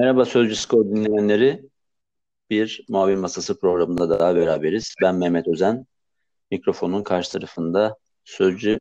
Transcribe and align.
Merhaba 0.00 0.24
Sözcü 0.24 0.56
Skor 0.56 0.84
dinleyenleri. 0.84 1.68
Bir 2.50 2.84
Mavi 2.88 3.16
Masası 3.16 3.60
programında 3.60 4.20
daha 4.20 4.34
beraberiz. 4.36 4.94
Ben 5.02 5.14
Mehmet 5.14 5.48
Özen. 5.48 5.86
Mikrofonun 6.50 7.02
karşı 7.02 7.32
tarafında 7.32 7.96
Sözcü 8.24 8.78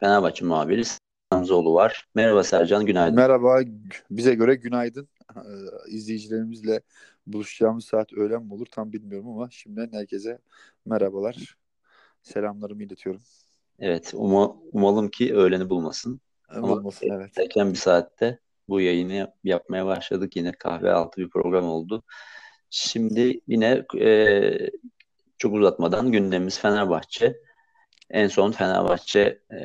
Fenerbahçe 0.00 0.44
muhabiri 0.44 0.82
Hamzoğlu 1.30 1.74
var. 1.74 2.06
Merhaba 2.14 2.44
Sercan, 2.44 2.86
günaydın. 2.86 3.16
Merhaba, 3.16 3.60
bize 4.10 4.34
göre 4.34 4.54
günaydın. 4.54 5.08
Ee, 5.36 5.40
izleyicilerimizle 5.88 6.80
buluşacağımız 7.26 7.84
saat 7.84 8.12
öğlen 8.12 8.42
mi 8.42 8.54
olur 8.54 8.66
tam 8.66 8.92
bilmiyorum 8.92 9.28
ama 9.28 9.48
şimdiden 9.50 9.92
herkese 9.92 10.38
merhabalar. 10.86 11.56
Selamlarımı 12.22 12.82
iletiyorum. 12.82 13.22
Evet, 13.78 14.12
uma, 14.14 14.56
umalım 14.72 15.08
ki 15.08 15.34
öğleni 15.34 15.70
bulmasın. 15.70 16.20
Bulmasın, 16.56 17.10
ama 17.10 17.22
evet. 17.22 17.38
Erken 17.38 17.70
bir 17.70 17.78
saatte 17.78 18.38
bu 18.68 18.80
yayını 18.80 19.34
yapmaya 19.44 19.86
başladık. 19.86 20.36
Yine 20.36 20.52
kahve 20.52 20.92
altı 20.92 21.20
bir 21.20 21.30
program 21.30 21.64
oldu. 21.68 22.02
Şimdi 22.70 23.40
yine 23.46 23.84
e, 24.00 24.70
çok 25.38 25.54
uzatmadan 25.54 26.12
gündemimiz 26.12 26.58
Fenerbahçe. 26.60 27.36
En 28.10 28.28
son 28.28 28.52
Fenerbahçe 28.52 29.42
e, 29.52 29.58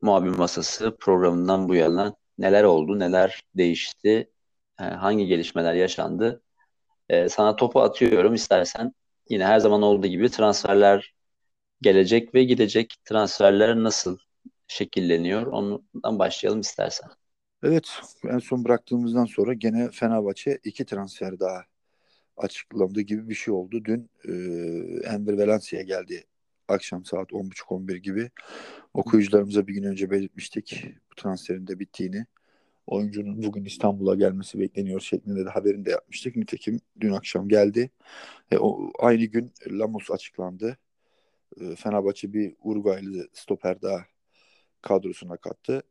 muhabir 0.00 0.30
masası 0.30 0.96
programından 1.00 1.68
bu 1.68 1.74
yana 1.74 2.14
neler 2.38 2.64
oldu, 2.64 2.98
neler 2.98 3.42
değişti, 3.56 4.30
e, 4.80 4.84
hangi 4.84 5.26
gelişmeler 5.26 5.74
yaşandı. 5.74 6.42
E, 7.08 7.28
sana 7.28 7.56
topu 7.56 7.80
atıyorum 7.80 8.34
istersen. 8.34 8.92
Yine 9.30 9.44
her 9.46 9.58
zaman 9.58 9.82
olduğu 9.82 10.06
gibi 10.06 10.30
transferler 10.30 11.14
gelecek 11.82 12.34
ve 12.34 12.44
gidecek. 12.44 12.94
Transferler 13.04 13.76
nasıl 13.76 14.18
şekilleniyor? 14.68 15.46
Ondan 15.46 16.18
başlayalım 16.18 16.60
istersen. 16.60 17.10
Evet, 17.62 18.00
en 18.24 18.38
son 18.38 18.64
bıraktığımızdan 18.64 19.24
sonra 19.24 19.54
gene 19.54 19.90
Fenerbahçe 19.90 20.58
iki 20.64 20.84
transfer 20.84 21.40
daha 21.40 21.64
açıklandı 22.36 23.00
gibi 23.00 23.28
bir 23.28 23.34
şey 23.34 23.54
oldu. 23.54 23.84
Dün 23.84 24.10
e, 24.24 24.32
Enver 25.08 25.32
Valencia 25.32 25.82
geldi 25.82 26.24
akşam 26.68 27.04
saat 27.04 27.32
10.30-11 27.32 27.96
gibi. 27.96 28.30
Okuyucularımıza 28.94 29.66
bir 29.66 29.74
gün 29.74 29.82
önce 29.82 30.10
belirtmiştik 30.10 30.84
bu 31.10 31.14
transferin 31.14 31.66
de 31.66 31.78
bittiğini. 31.78 32.26
Oyuncunun 32.86 33.42
bugün 33.42 33.64
İstanbul'a 33.64 34.14
gelmesi 34.14 34.58
bekleniyor 34.60 35.00
şeklinde 35.00 35.44
de 35.44 35.50
haberini 35.50 35.84
de 35.84 35.90
yapmıştık. 35.90 36.36
Nitekim 36.36 36.80
dün 37.00 37.12
akşam 37.12 37.48
geldi. 37.48 37.90
E, 38.50 38.58
o, 38.58 38.92
aynı 38.98 39.24
gün 39.24 39.52
Lamos 39.70 40.10
açıklandı. 40.10 40.78
E, 41.60 41.76
Fenerbahçe 41.76 42.32
bir 42.32 42.56
Uruguaylı 42.62 43.28
stoper 43.32 43.82
daha 43.82 44.06
kadrosuna 44.82 45.36
kattı. 45.36 45.82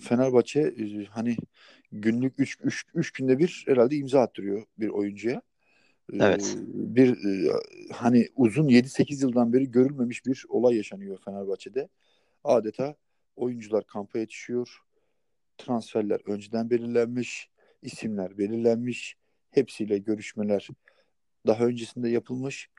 Fenerbahçe 0.00 0.60
e, 0.60 1.04
hani 1.04 1.36
günlük 1.92 2.34
3 2.38 2.58
3 2.62 2.84
3 2.94 3.10
günde 3.10 3.38
bir 3.38 3.64
herhalde 3.68 3.96
imza 3.96 4.20
attırıyor 4.20 4.66
bir 4.78 4.88
oyuncuya. 4.88 5.42
E, 6.12 6.16
evet. 6.16 6.56
Bir 6.72 7.08
e, 7.10 7.52
hani 7.92 8.28
uzun 8.36 8.68
7-8 8.68 9.22
yıldan 9.22 9.52
beri 9.52 9.70
görülmemiş 9.70 10.26
bir 10.26 10.44
olay 10.48 10.76
yaşanıyor 10.76 11.18
Fenerbahçe'de. 11.24 11.88
Adeta 12.44 12.96
oyuncular 13.36 13.86
kampa 13.86 14.18
yetişiyor. 14.18 14.78
Transferler 15.58 16.20
önceden 16.26 16.70
belirlenmiş, 16.70 17.50
isimler 17.82 18.38
belirlenmiş. 18.38 19.16
Hepsiyle 19.50 19.98
görüşmeler 19.98 20.68
daha 21.46 21.64
öncesinde 21.64 22.08
yapılmış. 22.08 22.70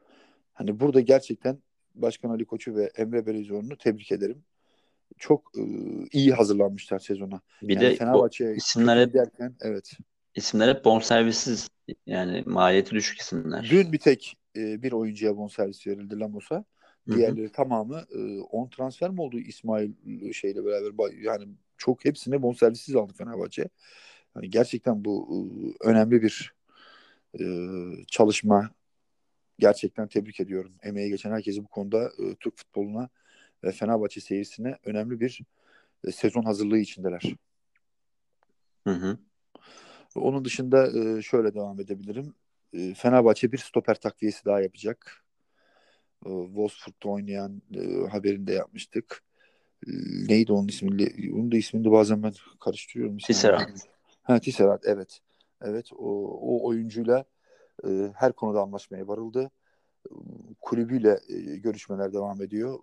Hani 0.54 0.80
burada 0.80 1.00
gerçekten 1.00 1.60
Başkan 1.96 2.30
Ali 2.30 2.46
Koç'u 2.46 2.76
ve 2.76 2.92
Emre 2.96 3.26
Belözoğlu'nu 3.26 3.78
tebrik 3.78 4.12
ederim 4.12 4.44
çok 5.20 5.52
e, 5.58 5.62
iyi 6.12 6.34
hazırlanmışlar 6.34 7.00
sezona. 7.00 7.42
Bir 7.62 7.76
yani 7.76 7.86
de 7.86 7.96
Fenerbahçe 7.96 8.56
isimler 8.56 9.02
hep 9.02 9.14
derken 9.14 9.56
evet. 9.62 9.92
İsimler 10.36 10.76
hep 10.76 10.86
bonservissiz 10.86 11.70
yani 12.06 12.44
maliyeti 12.46 12.92
düşük 12.92 13.20
isimler. 13.20 13.68
Dün 13.70 13.92
bir 13.92 13.98
tek 13.98 14.38
e, 14.56 14.84
bir 14.84 14.92
oyuncuya 14.92 15.38
bonservis 15.38 15.88
verildi 15.88 16.20
Lamos'a. 16.20 16.66
Diğerleri 17.08 17.44
Hı-hı. 17.44 17.52
tamamı 17.52 18.06
10 18.52 18.66
e, 18.66 18.70
transfer 18.70 19.10
mi 19.10 19.22
oldu 19.22 19.40
İsmail 19.40 19.92
e, 20.22 20.34
şeyle 20.34 20.66
beraber 20.66 21.14
yani 21.14 21.48
çok 21.78 22.06
hepsine 22.06 22.42
bonservissiz 22.42 22.96
aldı 22.96 23.14
Fenerbahçe. 23.14 23.70
Yani 24.36 24.50
gerçekten 24.50 25.06
bu 25.06 25.28
e, 25.32 25.38
önemli 25.90 26.22
bir 26.22 26.54
e, 27.40 27.46
çalışma. 28.08 28.70
Gerçekten 29.60 30.08
tebrik 30.08 30.40
ediyorum. 30.40 30.72
Emeği 30.84 31.10
geçen 31.10 31.32
herkesi 31.32 31.64
bu 31.64 31.68
konuda 31.68 32.06
e, 32.06 32.36
Türk 32.40 32.58
futboluna 32.58 33.10
ve 33.64 33.72
Fenerbahçe 33.72 34.22
seyircisine 34.22 34.78
önemli 34.86 35.20
bir 35.20 35.42
e, 36.08 36.12
sezon 36.12 36.44
hazırlığı 36.44 36.78
içindeler. 36.78 37.36
Hı 38.88 38.94
hı. 38.94 39.18
Onun 40.16 40.46
dışında 40.46 40.88
e, 41.00 41.22
şöyle 41.22 41.54
devam 41.54 41.80
edebilirim. 41.80 42.34
E, 42.74 42.94
Fenerbahçe 42.94 43.52
bir 43.52 43.58
stoper 43.58 44.00
takviyesi 44.00 44.46
daha 44.46 44.62
yapacak. 44.62 45.26
E, 46.26 46.30
Wolfsburg'da 46.30 47.10
oynayan 47.10 47.62
e, 47.76 48.08
haberini 48.08 48.48
de 48.48 48.54
yapmıştık. 48.54 49.24
E, 49.88 49.92
neydi 50.28 50.52
onun 50.52 50.68
ismi? 50.68 51.08
Onun 51.34 51.52
da 51.52 51.58
ismini 51.58 51.86
de 51.86 51.92
bazen 51.92 52.24
ben 52.24 52.34
karıştırıyorum. 52.60 53.18
Tisserand. 53.18 53.78
Ha 54.22 54.40
Tisserand 54.40 54.80
evet. 54.84 55.20
Evet 55.62 55.92
o, 55.94 56.38
o 56.42 56.68
oyuncuyla 56.68 57.26
e, 57.88 58.12
her 58.16 58.34
konuda 58.34 58.62
anlaşmaya 58.62 59.08
varıldı 59.08 59.52
kulübüyle 60.70 61.20
e, 61.30 61.58
görüşmeler 61.58 62.14
devam 62.14 62.42
ediyor. 62.42 62.80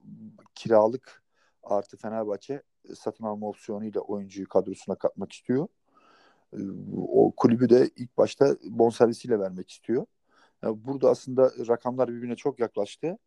Kiralık 0.55 1.23
artı 1.63 1.97
Fenerbahçe 1.97 2.63
e, 2.91 2.95
satın 2.95 3.25
alma 3.25 3.49
opsiyonuyla 3.49 4.01
oyuncuyu 4.01 4.49
kadrosuna 4.49 4.97
katmak 4.97 5.33
istiyor. 5.33 5.69
E, 6.53 6.59
o 6.97 7.33
kulübü 7.37 7.69
de 7.69 7.91
ilk 7.97 8.17
başta 8.17 8.57
bonservisiyle 8.65 9.41
vermek 9.41 9.71
istiyor. 9.71 10.07
Burada 10.63 11.11
aslında 11.11 11.53
rakamlar 11.69 12.09
birbirine 12.09 12.37
çok 12.37 12.61
yaklaştı. 12.61 13.19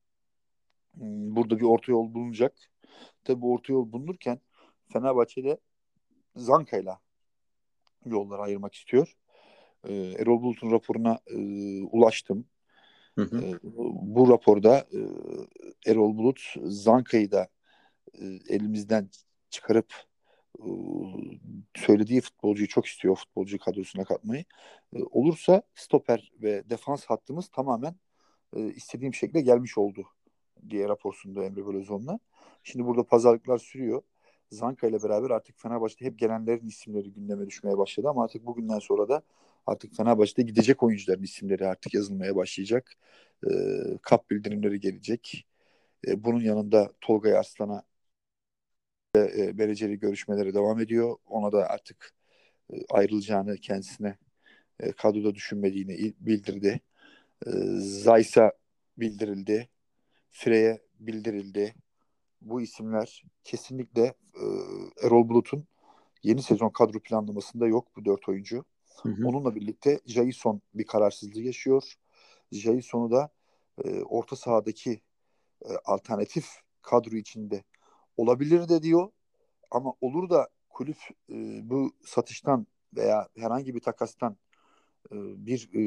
Hmm, 0.94 1.36
burada 1.36 1.58
bir 1.58 1.64
orta 1.64 1.92
yol 1.92 2.14
bulunacak. 2.14 2.54
Tabi 3.24 3.42
bu 3.42 3.54
orta 3.54 3.74
yol 3.74 3.92
bulunurken 3.92 4.40
Fenerbahçe'de 4.94 5.58
Zanka'yla 6.36 7.00
yolları 8.06 8.42
ayırmak 8.42 8.74
istiyor. 8.74 9.18
Erol 9.90 10.42
Bulut'un 10.42 10.72
raporuna 10.72 11.20
ulaştım. 11.92 12.46
Hı 13.20 13.38
hı. 13.38 13.46
E, 13.46 13.60
bu 14.02 14.30
raporda 14.30 14.78
e, 14.78 15.00
Erol 15.92 16.18
Bulut 16.18 16.42
Zanka'yı 16.64 17.32
da 17.32 17.48
e, 18.14 18.26
elimizden 18.50 19.10
çıkarıp 19.50 19.94
e, 20.60 20.70
söylediği 21.76 22.22
futbolcuyu 22.22 22.68
çok 22.68 22.86
istiyor 22.86 23.16
futbolcu 23.16 23.58
kadrosuna 23.60 24.04
katmayı. 24.04 24.46
Olursa 25.12 25.62
stoper 25.76 26.32
ve 26.42 26.70
defans 26.70 27.06
hattımız 27.06 27.48
tamamen 27.48 27.96
istediğim 28.56 29.14
şekilde 29.14 29.42
gelmiş 29.42 29.78
oldu 29.78 30.08
diye 30.70 30.88
rapor 30.88 31.14
sundu 31.14 31.44
Emre 31.44 31.68
Belözoğlu'na. 31.68 32.20
Şimdi 32.64 32.86
burada 32.86 33.04
pazarlıklar 33.04 33.58
sürüyor. 33.58 34.02
Zanka 34.52 34.88
ile 34.88 35.04
beraber 35.04 35.30
artık 35.30 35.60
Fenerbahçe'de 35.60 36.06
hep 36.06 36.20
gelenlerin 36.20 36.68
isimleri 36.68 37.14
gündeme 37.14 37.48
düşmeye 37.48 37.78
başladı 37.78 38.10
ama 38.10 38.24
artık 38.24 38.46
bugünden 38.46 38.80
sonra 38.80 39.10
da 39.10 39.22
artık 39.66 39.96
Fenerbahçe'de 39.98 40.42
gidecek 40.42 40.84
oyuncuların 40.84 41.24
isimleri 41.24 41.68
artık 41.68 41.94
yazılmaya 41.94 42.36
başlayacak. 42.36 42.92
E, 43.44 43.50
kap 44.02 44.30
bildirimleri 44.30 44.80
gelecek. 44.80 45.48
E, 46.08 46.24
bunun 46.24 46.42
yanında 46.42 46.94
Tolga 47.02 47.40
Arslan'a 47.40 47.84
e, 49.16 49.20
e, 49.20 49.96
görüşmeleri 49.96 50.54
devam 50.54 50.80
ediyor. 50.80 51.18
Ona 51.26 51.52
da 51.52 51.70
artık 51.70 52.14
e, 52.74 52.76
ayrılacağını 52.90 53.58
kendisine 53.58 54.18
e, 54.80 54.92
kadroda 54.92 55.36
düşünmediğini 55.36 56.14
bildirdi. 56.20 56.82
E, 57.48 57.50
Zaysa 57.80 58.52
bildirildi. 58.98 59.70
Frey'e 60.32 60.82
bildirildi. 61.00 61.76
Bu 62.42 62.62
isimler 62.62 63.24
kesinlikle 63.44 64.04
e, 64.36 64.46
Erol 65.04 65.30
Bulut'un 65.30 65.68
yeni 66.24 66.44
sezon 66.44 66.70
kadro 66.70 67.00
planlamasında 67.00 67.68
yok 67.68 67.88
bu 67.96 68.06
dört 68.06 68.30
oyuncu. 68.30 68.66
Hı 69.04 69.10
hı. 69.10 69.28
Onunla 69.28 69.56
birlikte 69.56 70.00
Jason 70.06 70.62
bir 70.74 70.86
kararsızlığı 70.86 71.42
yaşıyor. 71.42 71.94
Jason'u 72.52 73.12
da 73.12 73.30
e, 73.84 74.04
orta 74.04 74.36
sahadaki 74.36 75.02
e, 75.66 75.70
alternatif 75.86 76.48
kadro 76.82 77.16
içinde 77.16 77.64
olabilir 78.18 78.70
de 78.70 78.84
diyor. 78.84 79.12
Ama 79.72 79.94
olur 80.02 80.30
da 80.30 80.50
kulüp 80.70 80.98
e, 81.30 81.70
bu 81.70 81.92
satıştan 82.06 82.68
veya 82.96 83.28
herhangi 83.38 83.76
bir 83.76 83.82
takastan 83.82 84.38
e, 85.12 85.16
bir 85.46 85.70
e, 85.74 85.82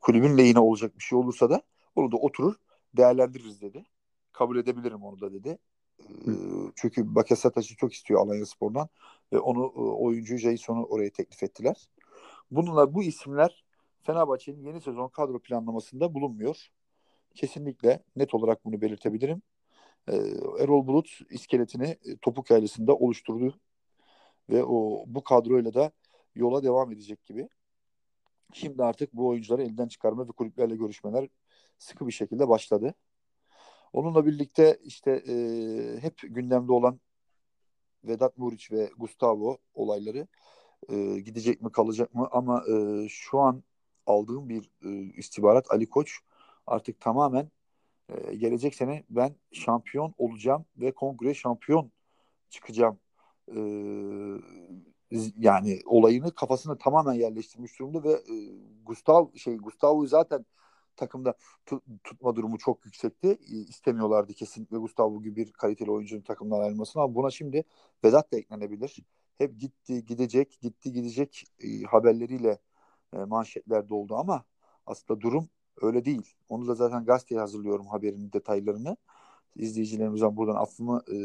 kulübün 0.00 0.38
lehine 0.38 0.60
olacak 0.60 0.98
bir 0.98 1.02
şey 1.02 1.18
olursa 1.18 1.50
da 1.50 1.62
onu 1.96 2.12
da 2.12 2.16
oturur 2.16 2.54
değerlendiririz 2.96 3.60
dedi. 3.60 3.84
Kabul 4.32 4.56
edebilirim 4.56 5.02
onu 5.02 5.20
da 5.20 5.32
dedi. 5.32 5.58
E, 6.00 6.30
çünkü 6.76 7.14
Bakasetas'ı 7.14 7.76
çok 7.76 7.92
istiyor 7.92 8.20
Alanya 8.20 8.46
Spor'dan 8.46 8.88
ve 9.32 9.38
onu 9.38 9.64
e, 9.76 9.80
oyuncu 9.80 10.36
Jason'u 10.36 10.84
oraya 10.84 11.10
teklif 11.10 11.42
ettiler. 11.42 11.88
Bununla 12.50 12.94
bu 12.94 13.02
isimler 13.02 13.64
Fenerbahçe'nin 14.02 14.66
yeni 14.66 14.80
sezon 14.80 15.08
kadro 15.08 15.38
planlamasında 15.38 16.14
bulunmuyor. 16.14 16.68
Kesinlikle 17.34 18.02
net 18.16 18.34
olarak 18.34 18.64
bunu 18.64 18.80
belirtebilirim. 18.80 19.42
Ee, 20.08 20.16
Erol 20.60 20.86
Bulut 20.86 21.08
iskeletini 21.30 21.86
e, 21.86 22.16
topuk 22.22 22.50
ailesinde 22.50 22.92
oluşturdu 22.92 23.60
ve 24.50 24.64
o 24.64 25.04
bu 25.06 25.24
kadroyla 25.24 25.74
da 25.74 25.92
yola 26.34 26.62
devam 26.62 26.92
edecek 26.92 27.24
gibi. 27.24 27.48
Şimdi 28.52 28.82
artık 28.84 29.12
bu 29.12 29.28
oyuncuları 29.28 29.62
elden 29.62 29.88
çıkarma 29.88 30.28
ve 30.28 30.32
kulüplerle 30.32 30.76
görüşmeler 30.76 31.28
sıkı 31.78 32.06
bir 32.06 32.12
şekilde 32.12 32.48
başladı. 32.48 32.94
Onunla 33.92 34.26
birlikte 34.26 34.78
işte 34.84 35.10
e, 35.28 35.34
hep 36.00 36.18
gündemde 36.22 36.72
olan 36.72 37.00
Vedat 38.04 38.38
Muriç 38.38 38.72
ve 38.72 38.90
Gustavo 38.98 39.58
olayları 39.74 40.26
e, 40.88 41.20
gidecek 41.20 41.62
mi 41.62 41.72
kalacak 41.72 42.14
mı 42.14 42.28
ama 42.32 42.64
e, 42.68 43.08
şu 43.08 43.40
an 43.40 43.62
aldığım 44.06 44.48
bir 44.48 44.70
e, 44.84 44.90
istihbarat 45.16 45.70
Ali 45.70 45.86
Koç 45.90 46.18
artık 46.66 47.00
tamamen 47.00 47.50
e, 48.08 48.34
gelecek 48.34 48.74
sene 48.74 49.04
ben 49.10 49.36
şampiyon 49.52 50.14
olacağım 50.18 50.64
ve 50.76 50.92
kongre 50.92 51.34
şampiyon 51.34 51.90
çıkacağım 52.50 52.98
e, 53.48 53.58
yani 55.38 55.80
olayını 55.86 56.34
kafasına 56.34 56.78
tamamen 56.78 57.12
yerleştirmiş 57.12 57.78
durumda 57.78 58.04
ve 58.04 58.12
e, 58.12 58.34
Gustav 58.86 59.34
şey 59.34 59.56
Gustavo'yu 59.56 60.08
zaten 60.08 60.46
takımda 60.96 61.34
tut, 61.66 61.82
tutma 62.04 62.36
durumu 62.36 62.58
çok 62.58 62.86
yüksekti. 62.86 63.28
E, 63.28 63.54
istemiyorlardı 63.56 64.34
kesinlikle 64.34 64.78
Gustavo 64.78 65.22
gibi 65.22 65.36
bir 65.36 65.52
kaliteli 65.52 65.90
oyuncunun 65.90 66.22
takımdan 66.22 66.60
ayrılmasını 66.60 67.02
ama 67.02 67.14
buna 67.14 67.30
şimdi 67.30 67.64
Vedat 68.04 68.32
da 68.32 68.36
eklenebilir. 68.36 68.98
Hep 69.38 69.60
gitti 69.60 70.04
gidecek, 70.04 70.58
gitti 70.62 70.92
gidecek 70.92 71.44
e, 71.60 71.82
haberleriyle 71.82 72.58
e, 73.12 73.16
manşetlerde 73.16 73.94
oldu 73.94 74.14
ama 74.16 74.44
aslında 74.86 75.20
durum 75.20 75.48
öyle 75.82 76.04
değil. 76.04 76.34
Onu 76.48 76.68
da 76.68 76.74
zaten 76.74 77.04
gazeteye 77.04 77.40
hazırlıyorum 77.40 77.86
haberin 77.86 78.32
detaylarını. 78.32 78.96
İzleyicilerimizden 79.56 80.36
buradan 80.36 80.56
affımı 80.56 81.02
e, 81.12 81.16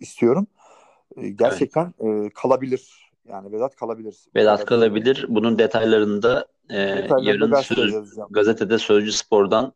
istiyorum. 0.00 0.46
E, 1.16 1.28
gerçekten 1.28 1.94
evet. 2.00 2.26
e, 2.26 2.34
kalabilir. 2.34 3.10
Yani 3.28 3.52
Vedat 3.52 3.76
kalabilir. 3.76 4.16
Vedat 4.34 4.64
kalabilir. 4.64 5.26
Bunun 5.28 5.58
detaylarını 5.58 6.22
da 6.22 6.46
e, 6.70 6.78
yarın 7.20 7.54
söz, 7.54 7.94
gazetede 8.30 8.78
Sözcü 8.78 9.12
Spor'dan 9.12 9.72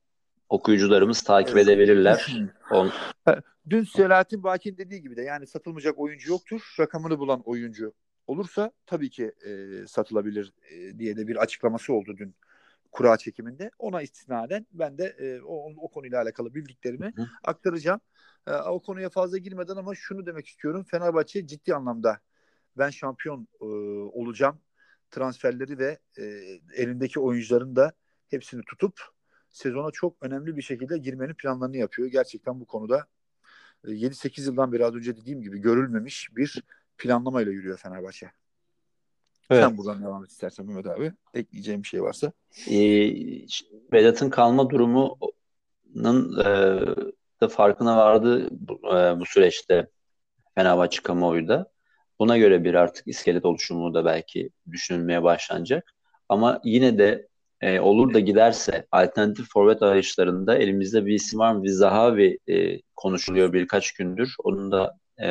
okuyucularımız 0.49 1.23
takip 1.23 1.57
evet. 1.57 1.69
edebilirler. 1.69 2.37
On... 2.71 2.91
Dün 3.71 3.85
Selahattin 3.85 4.43
Bakin 4.43 4.77
dediği 4.77 5.03
gibi 5.03 5.17
de 5.17 5.23
yani 5.23 5.47
satılmayacak 5.47 5.99
oyuncu 5.99 6.31
yoktur. 6.33 6.75
Rakamını 6.81 7.19
bulan 7.19 7.43
oyuncu 7.45 7.95
olursa 8.27 8.73
tabii 8.87 9.11
ki 9.11 9.33
e, 9.47 9.87
satılabilir 9.87 10.53
e, 10.71 10.99
diye 10.99 11.17
de 11.17 11.29
bir 11.29 11.37
açıklaması 11.37 11.93
oldu 11.93 12.15
dün 12.19 12.35
kura 12.93 13.17
çekiminde. 13.17 13.71
Ona 13.79 14.03
istinaden 14.03 14.67
ben 14.73 14.99
de 14.99 15.05
e, 15.19 15.41
o, 15.41 15.73
o 15.77 15.91
konuyla 15.91 16.23
alakalı 16.23 16.55
bildiklerimi 16.55 17.13
Hı. 17.17 17.29
aktaracağım. 17.45 18.01
E, 18.47 18.53
o 18.53 18.83
konuya 18.83 19.11
fazla 19.11 19.39
girmeden 19.39 19.77
ama 19.77 19.95
şunu 19.95 20.27
demek 20.27 20.47
istiyorum. 20.47 20.85
Fenerbahçe 20.91 21.47
ciddi 21.47 21.75
anlamda 21.75 22.21
ben 22.79 22.91
şampiyon 22.91 23.49
e, 23.61 23.65
olacağım 24.19 24.61
transferleri 25.11 25.79
ve 25.79 25.99
e, 26.19 26.23
elindeki 26.75 27.21
oyuncuların 27.21 27.77
da 27.77 27.93
hepsini 28.29 28.63
tutup 28.65 29.01
sezona 29.51 29.91
çok 29.91 30.17
önemli 30.21 30.57
bir 30.57 30.63
şekilde 30.63 30.99
girmenin 30.99 31.35
planlarını 31.35 31.77
yapıyor. 31.77 32.09
Gerçekten 32.09 32.61
bu 32.61 32.67
konuda 32.67 33.07
7-8 33.85 34.47
yıldan 34.47 34.73
beri 34.73 34.85
az 34.85 34.95
önce 34.95 35.17
dediğim 35.17 35.43
gibi 35.43 35.59
görülmemiş 35.59 36.37
bir 36.37 36.63
planlamayla 36.99 37.53
yürüyor 37.53 37.79
Fenerbahçe. 37.79 38.31
Evet. 39.51 39.65
Sen 39.65 39.79
buradan 39.79 40.03
devam 40.03 40.25
et 40.25 40.31
istersen 40.31 40.67
Mehmet 40.67 40.87
abi. 40.87 41.13
Ekleyeceğim 41.35 41.83
bir 41.83 41.89
şey 41.89 42.03
varsa. 42.03 42.33
Ee, 42.71 42.77
Vedat'ın 43.93 44.31
kalma 44.31 44.71
durumunun 44.71 46.39
e, 46.41 46.45
da 47.41 47.49
farkına 47.49 47.97
vardı 47.97 48.49
bu, 48.51 48.97
e, 48.97 49.21
bu 49.21 49.27
süreçte 49.27 49.91
Fenerbahçe 50.55 51.03
kamuoyu 51.03 51.49
da. 51.49 51.71
Buna 52.19 52.39
göre 52.39 52.65
bir 52.65 52.75
artık 52.75 53.09
iskelet 53.09 53.45
oluşumu 53.45 53.95
da 53.95 54.05
belki 54.05 54.51
düşünülmeye 54.73 55.23
başlanacak. 55.23 55.95
Ama 56.29 56.61
yine 56.65 56.99
de 56.99 57.29
e, 57.61 57.81
olur 57.81 58.15
da 58.15 58.21
giderse 58.21 58.87
alternatif 58.93 59.49
forvet 59.53 59.83
arayışlarında 59.83 60.59
elimizde 60.59 61.07
bir 61.07 61.15
isim 61.15 61.39
var 61.39 61.53
mı? 61.53 61.69
Zahavi 61.69 62.39
e, 62.49 62.81
konuşuluyor 62.97 63.53
birkaç 63.53 63.93
gündür. 63.93 64.35
Onun 64.45 64.73
da 64.73 64.99
e, 65.23 65.29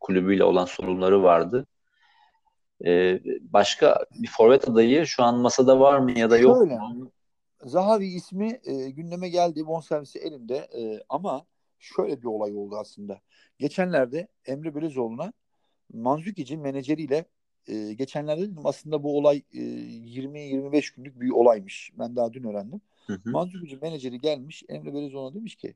kulübüyle 0.00 0.44
olan 0.44 0.64
sorunları 0.64 1.22
vardı. 1.22 1.66
E, 2.86 3.20
başka 3.40 4.06
bir 4.22 4.28
forvet 4.28 4.68
adayı 4.68 5.06
şu 5.06 5.22
an 5.22 5.38
masada 5.38 5.80
var 5.80 5.98
mı 5.98 6.18
ya 6.18 6.30
da 6.30 6.38
yok 6.38 6.56
Şöyle, 6.56 6.78
mu? 6.78 7.10
Zahavi 7.64 8.06
ismi 8.06 8.60
e, 8.64 8.90
gündeme 8.90 9.28
geldi. 9.28 9.66
Bonservisi 9.66 10.18
elinde 10.18 10.56
e, 10.56 11.00
ama 11.08 11.46
şöyle 11.78 12.18
bir 12.22 12.26
olay 12.26 12.56
oldu 12.56 12.76
aslında. 12.76 13.20
Geçenlerde 13.58 14.28
Emre 14.46 14.74
Belözoğlu'na 14.74 15.32
Manzukici 15.92 16.56
menajeriyle 16.56 17.24
e, 17.68 17.92
geçenlerde 17.94 18.42
dedim 18.42 18.66
aslında 18.66 19.02
bu 19.02 19.18
olay 19.18 19.42
e, 19.52 19.58
20-25 19.58 20.96
günlük 20.96 21.20
bir 21.20 21.30
olaymış. 21.30 21.92
Ben 21.98 22.16
daha 22.16 22.32
dün 22.32 22.44
öğrendim. 22.44 22.80
Manzukici 23.24 23.78
menajeri 23.82 24.20
gelmiş 24.20 24.62
Emre 24.68 24.94
Belözoğlu'na 24.94 25.34
demiş 25.34 25.56
ki 25.56 25.74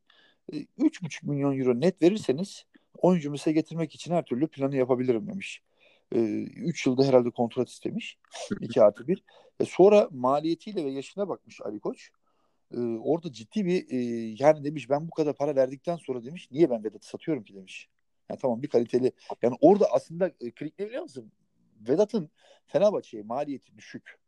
e, 0.52 0.56
3,5 0.56 1.26
milyon 1.26 1.58
euro 1.58 1.80
net 1.80 2.02
verirseniz 2.02 2.64
oyuncumu 2.98 3.38
size 3.38 3.52
getirmek 3.52 3.94
için 3.94 4.12
her 4.14 4.24
türlü 4.24 4.46
planı 4.46 4.76
yapabilirim 4.76 5.26
demiş. 5.26 5.62
3 6.12 6.86
e, 6.86 6.90
yılda 6.90 7.04
herhalde 7.04 7.30
kontrat 7.30 7.68
istemiş. 7.68 8.18
2 8.60 8.82
artı 8.82 9.08
1. 9.08 9.24
E 9.60 9.64
sonra 9.64 10.08
maliyetiyle 10.10 10.84
ve 10.84 10.90
yaşına 10.90 11.28
bakmış 11.28 11.60
Ali 11.60 11.80
Koç. 11.80 12.10
E, 12.74 12.78
orada 12.80 13.32
ciddi 13.32 13.66
bir 13.66 13.90
e, 13.90 13.96
yani 14.38 14.64
demiş 14.64 14.90
ben 14.90 15.08
bu 15.08 15.10
kadar 15.10 15.34
para 15.34 15.56
verdikten 15.56 15.96
sonra 15.96 16.24
demiş 16.24 16.48
niye 16.50 16.70
ben 16.70 16.84
Vedat'ı 16.84 17.08
satıyorum 17.08 17.44
ki 17.44 17.54
demiş. 17.54 17.88
Yani 18.30 18.40
tamam 18.40 18.62
bir 18.62 18.68
kaliteli. 18.68 19.12
Yani 19.42 19.56
orada 19.60 19.86
aslında 19.92 20.30
e, 20.40 20.50
Krik 20.50 20.78
ne 20.78 20.86
biliyor 20.86 21.02
musun? 21.02 21.32
Vedat'ın 21.88 22.30
Fenerbahçe'ye 22.66 23.22
maliyeti 23.22 23.76
düşük. 23.76 24.18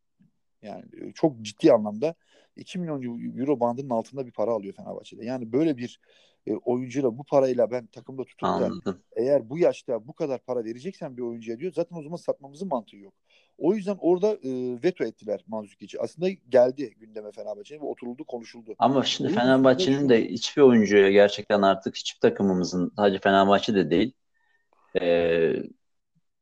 Yani 0.63 0.85
e, 1.01 1.13
çok 1.13 1.41
ciddi 1.43 1.73
anlamda 1.73 2.15
2 2.57 2.79
milyon 2.79 3.03
euro 3.39 3.61
bandının 3.61 3.91
altında 3.91 4.27
bir 4.27 4.33
para 4.33 4.51
alıyor 4.51 4.75
Fenerbahçe'de. 4.75 5.25
Yani 5.25 5.53
böyle 5.53 5.77
bir 5.77 6.01
e, 6.47 6.55
oyuncuyla 6.55 7.19
bu 7.19 7.25
parayla 7.25 7.71
ben 7.71 7.87
takımda 7.87 8.25
tutup 8.25 8.49
da 8.49 8.71
eğer 9.17 9.51
bu 9.51 9.59
yaşta 9.59 10.07
bu 10.07 10.13
kadar 10.13 10.39
para 10.39 10.65
vereceksen 10.65 11.17
bir 11.17 11.23
oyuncuya 11.23 11.59
diyor 11.59 11.73
zaten 11.73 11.97
o 11.97 12.03
zaman 12.03 12.17
satmamızın 12.17 12.69
mantığı 12.69 12.97
yok. 12.97 13.15
O 13.59 13.75
yüzden 13.75 13.97
orada 14.01 14.33
e, 14.33 14.83
veto 14.85 15.05
ettiler 15.05 15.45
Manzukic'i. 15.47 16.01
Aslında 16.01 16.31
geldi 16.49 16.95
gündeme 17.01 17.33
Fenerbahçe 17.33 17.81
ve 17.81 17.85
oturuldu 17.85 18.25
konuşuldu. 18.25 18.75
Ama 18.79 19.05
şimdi 19.05 19.33
Fenerbahçe'nin 19.33 20.09
de 20.09 20.29
hiçbir 20.29 20.63
oyuncuya 20.63 21.11
gerçekten 21.11 21.63
artık 21.63 21.97
hiçbir 21.97 22.21
takımımızın 22.21 22.93
sadece 22.97 23.19
Fenerbahçe 23.19 23.75
de 23.75 23.91
değil 23.91 24.13
e, 25.01 25.53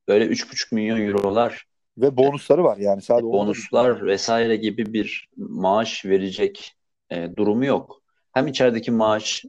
böyle 0.09 0.25
3,5 0.25 0.75
milyon 0.75 1.01
eurolar 1.01 1.65
ve 1.99 2.17
bonusları 2.17 2.65
var 2.65 2.77
yani 2.77 3.03
sadece 3.03 3.27
bonuslar 3.27 4.07
vesaire 4.07 4.57
gibi 4.57 4.93
bir 4.93 5.29
maaş 5.37 6.05
verecek 6.05 6.77
e, 7.11 7.37
durumu 7.37 7.65
yok. 7.65 8.03
Hem 8.33 8.47
içerideki 8.47 8.91
maaş 8.91 9.45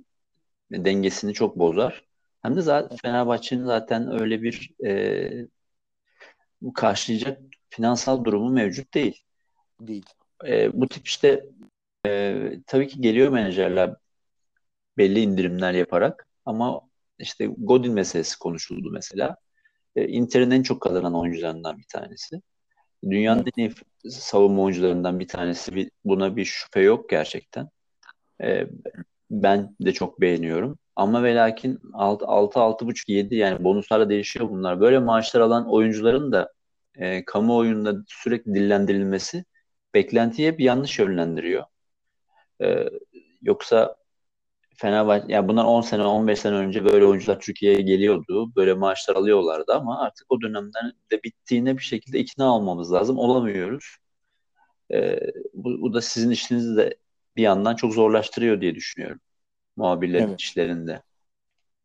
dengesini 0.72 1.34
çok 1.34 1.60
bozar. 1.60 2.04
Hem 2.42 2.56
de 2.56 2.62
zaten 2.62 2.98
Fenerbahçe'nin 2.98 3.66
zaten 3.66 4.22
öyle 4.22 4.42
bir 4.42 4.72
e, 4.86 5.30
karşılayacak 6.74 7.42
finansal 7.70 8.24
durumu 8.24 8.50
mevcut 8.50 8.94
değil. 8.94 9.24
Değil. 9.82 10.06
E, 10.48 10.74
bu 10.74 10.88
tip 10.88 11.08
işte 11.08 11.46
e, 12.06 12.36
tabii 12.68 12.88
ki 12.88 13.02
geliyor 13.02 13.32
menajerler 13.32 13.96
belli 14.98 15.20
indirimler 15.20 15.74
yaparak 15.74 16.28
ama 16.46 16.82
işte 17.20 17.46
Godin 17.58 17.94
meselesi 17.94 18.40
konuşuldu 18.40 18.90
mesela. 18.92 19.38
E, 19.96 20.08
Inter'in 20.08 20.52
en 20.52 20.64
çok 20.64 20.82
kazanan 20.82 21.16
oyuncularından 21.16 21.78
bir 21.78 21.88
tanesi. 21.94 22.42
Dünyanın 23.04 23.46
en 23.58 23.64
iyi 23.64 23.74
savunma 24.10 24.62
oyuncularından 24.62 25.20
bir 25.20 25.28
tanesi. 25.28 25.92
Buna 26.06 26.36
bir 26.36 26.46
şüphe 26.46 26.82
yok 26.82 27.10
gerçekten. 27.10 27.70
E, 28.44 28.68
ben 29.32 29.76
de 29.82 29.94
çok 29.94 30.22
beğeniyorum. 30.22 30.80
Ama 30.96 31.24
ve 31.24 31.36
lakin 31.36 31.80
6 31.94 32.26
6 32.26 32.60
6.5 32.60 33.12
7 33.12 33.36
yani 33.36 33.64
bonuslarla 33.64 34.10
değişiyor 34.10 34.50
bunlar. 34.50 34.82
Böyle 34.82 35.00
maaşlar 35.00 35.42
alan 35.42 35.72
oyuncuların 35.72 36.32
da 36.32 36.54
e, 36.96 37.26
kamuoyunda 37.26 37.96
sürekli 38.08 38.56
dillendirilmesi 38.56 39.46
beklentiye 39.94 40.58
bir 40.58 40.64
yanlış 40.64 41.00
yönlendiriyor. 41.00 41.64
E, 42.62 42.90
yoksa 43.42 43.96
Fenerbahçe 44.82 45.26
yani 45.34 45.48
bundan 45.48 45.66
10 45.66 45.82
sene 45.82 46.04
15 46.04 46.40
sene 46.40 46.56
önce 46.56 46.86
böyle 46.86 47.06
oyuncular 47.06 47.40
Türkiye'ye 47.40 47.82
geliyordu. 47.82 48.52
Böyle 48.56 48.74
maaşlar 48.74 49.16
alıyorlardı 49.16 49.74
ama 49.74 50.00
artık 50.02 50.32
o 50.32 50.42
dönemden 50.42 50.92
de 51.12 51.24
bittiğine 51.24 51.78
bir 51.78 51.84
şekilde 51.84 52.20
ikna 52.20 52.56
olmamız 52.56 52.94
lazım. 52.94 53.18
Olamıyoruz. 53.18 53.98
E, 54.94 55.20
bu, 55.54 55.82
bu 55.82 55.94
da 55.94 56.02
sizin 56.02 56.30
işinizi 56.30 56.78
de 56.78 56.98
bir 57.36 57.42
yandan 57.42 57.76
çok 57.76 57.94
zorlaştırıyor 57.94 58.62
diye 58.62 58.76
düşünüyorum. 58.76 59.20
Muhabirlerin 59.76 60.28
evet. 60.28 60.42
işlerinde. 60.42 61.02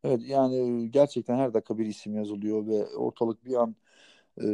Evet 0.03 0.21
yani 0.25 0.91
gerçekten 0.91 1.37
her 1.37 1.53
dakika 1.53 1.77
bir 1.77 1.85
isim 1.85 2.15
yazılıyor 2.15 2.67
ve 2.67 2.85
ortalık 2.85 3.45
bir 3.45 3.55
an 3.55 3.75
e, 4.41 4.45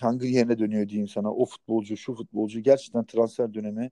hangi 0.00 0.28
yerine 0.28 0.58
dönüyor 0.58 0.88
diyeyim 0.88 1.08
sana. 1.08 1.32
O 1.34 1.46
futbolcu, 1.46 1.96
şu 1.96 2.14
futbolcu 2.14 2.60
gerçekten 2.60 3.04
transfer 3.04 3.54
dönemi 3.54 3.90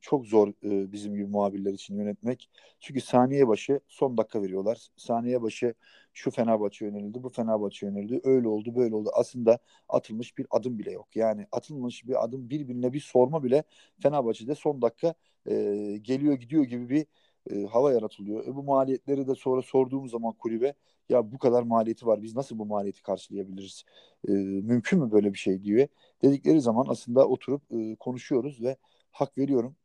çok 0.00 0.26
zor 0.26 0.48
e, 0.48 0.92
bizim 0.92 1.14
gibi 1.14 1.26
muhabirler 1.26 1.72
için 1.72 1.96
yönetmek. 1.96 2.50
Çünkü 2.80 3.00
saniye 3.00 3.48
başı 3.48 3.80
son 3.88 4.16
dakika 4.18 4.42
veriyorlar. 4.42 4.88
Saniye 4.96 5.42
başı 5.42 5.74
şu 6.14 6.30
Fenerbahçe 6.30 6.84
yönelildi, 6.84 7.22
bu 7.22 7.28
Fenerbahçe 7.28 7.86
yönelildi. 7.86 8.20
Öyle 8.24 8.48
oldu, 8.48 8.76
böyle 8.76 8.94
oldu. 8.94 9.10
Aslında 9.14 9.58
atılmış 9.88 10.38
bir 10.38 10.46
adım 10.50 10.78
bile 10.78 10.92
yok. 10.92 11.16
Yani 11.16 11.46
atılmış 11.52 12.06
bir 12.08 12.24
adım 12.24 12.50
birbirine 12.50 12.92
bir 12.92 13.00
sorma 13.00 13.44
bile 13.44 13.62
Fenerbahçe'de 14.02 14.54
son 14.54 14.82
dakika 14.82 15.14
e, 15.46 15.54
geliyor 16.02 16.34
gidiyor 16.34 16.64
gibi 16.64 16.88
bir 16.88 17.06
e, 17.50 17.66
hava 17.66 17.92
yaratılıyor. 17.92 18.46
E, 18.46 18.54
bu 18.56 18.62
maliyetleri 18.62 19.26
de 19.28 19.34
sonra 19.34 19.62
sorduğum 19.62 20.08
zaman 20.08 20.32
kulübe 20.32 20.74
ya 21.08 21.32
bu 21.32 21.38
kadar 21.38 21.62
maliyeti 21.62 22.06
var 22.06 22.22
biz 22.22 22.36
nasıl 22.36 22.58
bu 22.58 22.66
maliyeti 22.66 23.02
karşılayabiliriz? 23.02 23.84
E, 24.28 24.32
mümkün 24.32 25.00
mü 25.00 25.12
böyle 25.12 25.32
bir 25.32 25.38
şey 25.38 25.62
diye 25.62 25.88
dedikleri 26.22 26.60
zaman 26.60 26.86
aslında 26.88 27.28
oturup 27.28 27.62
e, 27.72 27.96
konuşuyoruz 27.96 28.62
ve 28.62 28.76
hak 29.10 29.38
veriyorum. 29.38 29.76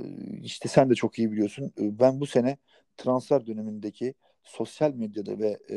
E, 0.00 0.04
işte 0.42 0.68
sen 0.68 0.90
de 0.90 0.94
çok 0.94 1.18
iyi 1.18 1.32
biliyorsun. 1.32 1.72
E, 1.80 1.98
ben 1.98 2.20
bu 2.20 2.26
sene 2.26 2.56
transfer 2.96 3.46
dönemindeki 3.46 4.14
sosyal 4.42 4.94
medyada 4.94 5.38
ve 5.38 5.58
e, 5.70 5.76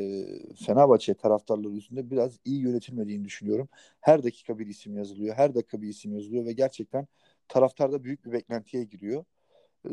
Fenerbahçe 0.66 1.14
taraftarları 1.14 1.74
üstünde 1.74 2.10
biraz 2.10 2.40
iyi 2.46 2.62
yönetilmediğini 2.62 3.26
düşünüyorum. 3.26 3.70
Her 4.00 4.24
dakika 4.24 4.60
bir 4.60 4.68
isim 4.68 4.98
yazılıyor, 4.98 5.36
her 5.36 5.56
dakika 5.56 5.82
bir 5.82 5.88
isim 5.88 6.14
yazılıyor 6.14 6.46
ve 6.46 6.54
gerçekten 6.54 7.08
taraftarda 7.48 8.04
büyük 8.04 8.26
bir 8.26 8.32
beklentiye 8.32 8.84
giriyor. 8.84 9.26
Ee, 9.86 9.90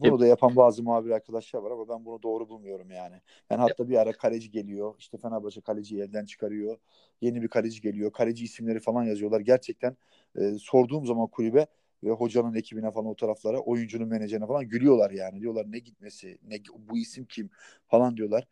bunu 0.00 0.18
da 0.20 0.26
yapan 0.26 0.56
bazı 0.56 0.82
muhabir 0.82 1.10
arkadaşlar 1.10 1.60
var 1.60 1.70
ama 1.70 1.88
ben 1.88 2.04
bunu 2.04 2.22
doğru 2.22 2.48
bulmuyorum 2.48 2.90
yani. 2.90 3.20
Yani 3.50 3.60
hatta 3.60 3.88
bir 3.88 3.96
ara 3.96 4.12
kaleci 4.12 4.50
geliyor. 4.50 4.94
İşte 4.98 5.18
Fenerbahçe 5.18 5.60
kaleciyi 5.60 6.02
elden 6.02 6.24
çıkarıyor. 6.24 6.78
Yeni 7.20 7.42
bir 7.42 7.48
kaleci 7.48 7.80
geliyor. 7.80 8.12
Kaleci 8.12 8.44
isimleri 8.44 8.80
falan 8.80 9.04
yazıyorlar. 9.04 9.40
Gerçekten 9.40 9.96
e, 10.38 10.54
sorduğum 10.58 11.06
zaman 11.06 11.26
kulübe 11.26 11.66
ve 12.06 12.10
hocanın 12.10 12.54
ekibine 12.54 12.90
falan 12.90 13.06
o 13.06 13.16
taraflara, 13.16 13.58
oyuncunun 13.58 14.08
menajerine 14.08 14.46
falan 14.46 14.68
gülüyorlar 14.68 15.10
yani. 15.10 15.40
Diyorlar 15.40 15.66
ne 15.68 15.78
gitmesi, 15.78 16.38
ne 16.48 16.56
bu 16.78 16.98
isim 16.98 17.24
kim 17.24 17.50
falan 17.88 18.16
diyorlar. 18.16 18.46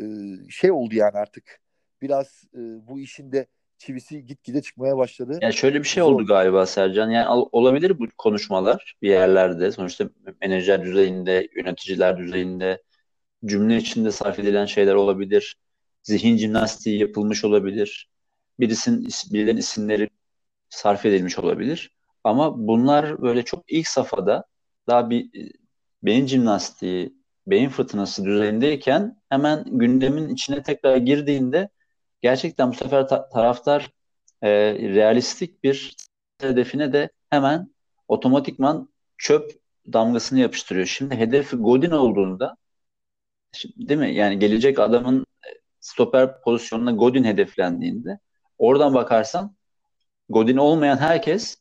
E, 0.00 0.02
şey 0.50 0.70
oldu 0.70 0.94
yani 0.94 1.18
artık. 1.18 1.60
Biraz 2.02 2.44
e, 2.54 2.58
bu 2.88 3.00
işin 3.00 3.32
de 3.32 3.46
çivisi 3.78 4.26
gitgide 4.26 4.62
çıkmaya 4.62 4.96
başladı. 4.96 5.38
Yani 5.42 5.54
şöyle 5.54 5.78
bir 5.78 5.88
şey 5.88 6.02
Zor. 6.02 6.12
oldu 6.12 6.26
galiba 6.26 6.66
Sercan. 6.66 7.10
Yani 7.10 7.46
olabilir 7.52 7.98
bu 7.98 8.06
konuşmalar 8.18 8.96
bir 9.02 9.08
yerlerde. 9.08 9.72
Sonuçta 9.72 10.10
menajer 10.40 10.84
düzeyinde, 10.84 11.48
yöneticiler 11.56 12.18
düzeyinde 12.18 12.82
cümle 13.44 13.76
içinde 13.76 14.10
sarf 14.12 14.38
edilen 14.38 14.66
şeyler 14.66 14.94
olabilir. 14.94 15.56
Zihin 16.02 16.36
jimnastiği 16.36 17.00
yapılmış 17.00 17.44
olabilir. 17.44 18.10
Birisinin, 18.60 19.08
birilerin 19.32 19.56
isimleri 19.56 20.10
sarf 20.68 21.06
edilmiş 21.06 21.38
olabilir. 21.38 21.90
Ama 22.24 22.66
bunlar 22.66 23.22
böyle 23.22 23.44
çok 23.44 23.64
ilk 23.72 23.88
safhada 23.88 24.44
daha 24.88 25.10
bir 25.10 25.24
e, 25.24 25.52
beyin 26.02 26.26
jimnastiği, 26.26 27.14
beyin 27.46 27.68
fırtınası 27.68 28.24
düzeyindeyken 28.24 29.16
hemen 29.28 29.64
gündemin 29.66 30.28
içine 30.28 30.62
tekrar 30.62 30.96
girdiğinde 30.96 31.68
gerçekten 32.20 32.70
bu 32.70 32.74
sefer 32.74 33.08
ta- 33.08 33.28
taraftar 33.28 33.90
e, 34.42 34.50
realistik 34.74 35.64
bir 35.64 35.96
hedefine 36.40 36.92
de 36.92 37.10
hemen 37.30 37.74
otomatikman 38.08 38.88
çöp 39.18 39.60
damgasını 39.92 40.38
yapıştırıyor. 40.38 40.86
Şimdi 40.86 41.14
hedefi 41.16 41.56
Godin 41.56 41.90
olduğunda 41.90 42.56
şimdi, 43.52 43.88
değil 43.88 44.00
mi? 44.00 44.14
Yani 44.14 44.38
gelecek 44.38 44.78
adamın 44.78 45.20
e, 45.20 45.48
stoper 45.80 46.40
pozisyonuna 46.42 46.92
Godin 46.92 47.24
hedeflendiğinde 47.24 48.18
oradan 48.58 48.94
bakarsan 48.94 49.56
Godin 50.28 50.56
olmayan 50.56 50.96
herkes 50.96 51.59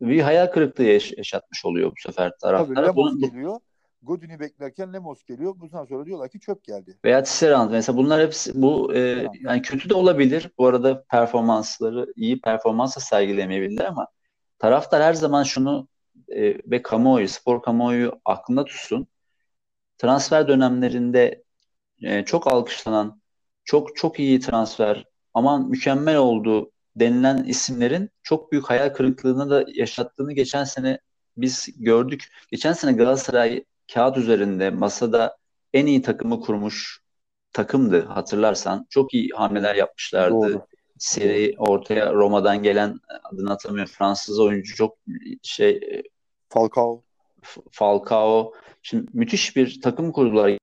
bir 0.00 0.20
hayal 0.20 0.46
kırıklığı 0.46 0.84
yaş- 0.84 1.12
yaşatmış 1.16 1.64
oluyor 1.64 1.90
bu 1.90 2.00
sefer 2.00 2.32
taraftara. 2.40 2.84
Tabii 2.84 2.86
Lemos 2.86 2.96
Bunun, 2.96 3.20
geliyor. 3.20 3.60
Godin'i 4.02 4.40
beklerken 4.40 4.92
Lemos 4.92 5.24
geliyor. 5.24 5.54
Bundan 5.56 5.84
sonra 5.84 6.06
diyorlar 6.06 6.28
ki 6.28 6.40
çöp 6.40 6.64
geldi. 6.64 6.98
Veya 7.04 7.22
Tisserand 7.22 7.70
mesela 7.70 7.96
bunlar 7.96 8.22
hepsi 8.22 8.62
bu 8.62 8.94
e, 8.94 9.26
yani 9.40 9.62
kötü 9.62 9.90
de 9.90 9.94
olabilir. 9.94 10.50
Bu 10.58 10.66
arada 10.66 11.04
performansları 11.04 12.12
iyi 12.16 12.40
performansla 12.40 13.00
sergilemeyebilirler 13.00 13.84
ama 13.84 14.06
taraftar 14.58 15.02
her 15.02 15.14
zaman 15.14 15.42
şunu 15.42 15.88
e, 16.28 16.70
ve 16.70 16.82
kamuoyu, 16.82 17.28
spor 17.28 17.62
kamuoyu 17.62 18.20
aklında 18.24 18.64
tutsun. 18.64 19.06
Transfer 19.98 20.48
dönemlerinde 20.48 21.42
e, 22.02 22.24
çok 22.24 22.46
alkışlanan, 22.46 23.20
çok 23.64 23.96
çok 23.96 24.18
iyi 24.18 24.40
transfer, 24.40 25.04
aman 25.34 25.68
mükemmel 25.68 26.16
oldu 26.16 26.70
denilen 27.00 27.44
isimlerin 27.44 28.10
çok 28.22 28.52
büyük 28.52 28.70
hayal 28.70 28.88
kırıklığını 28.88 29.50
da 29.50 29.64
yaşattığını 29.74 30.32
geçen 30.32 30.64
sene 30.64 30.98
biz 31.36 31.68
gördük. 31.76 32.24
Geçen 32.50 32.72
sene 32.72 32.92
Galatasaray 32.92 33.64
kağıt 33.94 34.16
üzerinde 34.16 34.70
masada 34.70 35.36
en 35.72 35.86
iyi 35.86 36.02
takımı 36.02 36.40
kurmuş 36.40 37.00
takımdı 37.52 38.04
hatırlarsan. 38.04 38.86
Çok 38.90 39.14
iyi 39.14 39.30
hamleler 39.34 39.74
yapmışlardı. 39.74 40.34
Doğru. 40.34 40.66
Seri 40.98 41.54
ortaya 41.58 42.12
Roma'dan 42.12 42.62
gelen 42.62 43.00
adını 43.32 43.48
hatırlamıyorum 43.48 43.92
Fransız 43.98 44.40
oyuncu 44.40 44.74
çok 44.74 44.98
şey 45.42 46.02
Falcao. 46.48 47.02
Falcao. 47.70 48.52
Şimdi 48.82 49.06
müthiş 49.12 49.56
bir 49.56 49.80
takım 49.80 50.12
kurdular. 50.12 50.57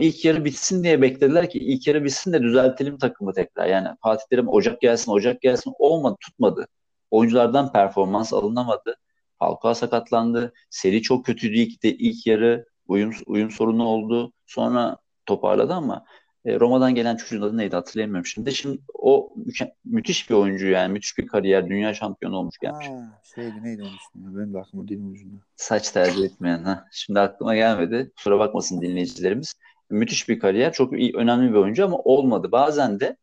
İlk 0.00 0.24
yarı 0.24 0.44
bitsin 0.44 0.84
diye 0.84 1.02
beklediler 1.02 1.50
ki 1.50 1.58
ilk 1.58 1.86
yarı 1.86 2.04
bitsin 2.04 2.32
de 2.32 2.42
düzeltelim 2.42 2.98
takımı 2.98 3.32
tekrar. 3.32 3.66
Yani 3.66 3.88
Fatih 4.02 4.24
Terim 4.30 4.48
Ocak 4.48 4.80
gelsin, 4.80 5.12
Ocak 5.12 5.40
gelsin 5.40 5.72
olmadı, 5.78 6.16
tutmadı. 6.20 6.66
Oyunculardan 7.10 7.72
performans 7.72 8.32
alınamadı. 8.32 8.96
Falcao 9.38 9.74
sakatlandı. 9.74 10.52
Seri 10.70 11.02
çok 11.02 11.26
kötüydü 11.26 11.56
ilk, 11.56 11.82
de, 11.82 11.92
ilk 11.94 12.26
yarı. 12.26 12.66
Uyum, 12.88 13.12
uyum 13.26 13.50
sorunu 13.50 13.84
oldu. 13.84 14.32
Sonra 14.46 14.96
toparladı 15.26 15.72
ama 15.72 16.04
e, 16.44 16.60
Roma'dan 16.60 16.94
gelen 16.94 17.16
çocuğun 17.16 17.42
adı 17.42 17.56
neydi 17.56 17.76
hatırlayamıyorum 17.76 18.26
şimdi. 18.26 18.52
Şimdi 18.54 18.78
o 18.94 19.32
mü- 19.36 19.70
müthiş 19.84 20.30
bir 20.30 20.34
oyuncu 20.34 20.66
yani. 20.66 20.92
Müthiş 20.92 21.18
bir 21.18 21.26
kariyer. 21.26 21.68
Dünya 21.68 21.94
şampiyonu 21.94 22.36
olmuş 22.36 22.58
gelmiş. 22.58 22.86
Ha, 22.86 23.20
şeydi 23.34 23.62
neydi 23.62 23.82
onun 23.82 23.90
ismi? 23.90 24.38
Benim 24.38 24.54
de 24.54 24.58
aklıma 24.58 24.88
dilimin 24.88 25.12
ucunda. 25.14 25.36
Saç 25.56 25.90
tercih 25.90 26.24
etmeyen. 26.24 26.64
Ha. 26.64 26.84
Şimdi 26.92 27.20
aklıma 27.20 27.54
gelmedi. 27.54 28.12
Kusura 28.16 28.38
bakmasın 28.38 28.80
dinleyicilerimiz. 28.80 29.54
Müthiş 29.90 30.28
bir 30.28 30.38
kariyer. 30.38 30.72
Çok 30.72 30.92
iyi, 30.98 31.12
önemli 31.16 31.50
bir 31.50 31.58
oyuncu 31.58 31.84
ama 31.84 31.98
olmadı. 31.98 32.52
Bazen 32.52 33.00
de 33.00 33.16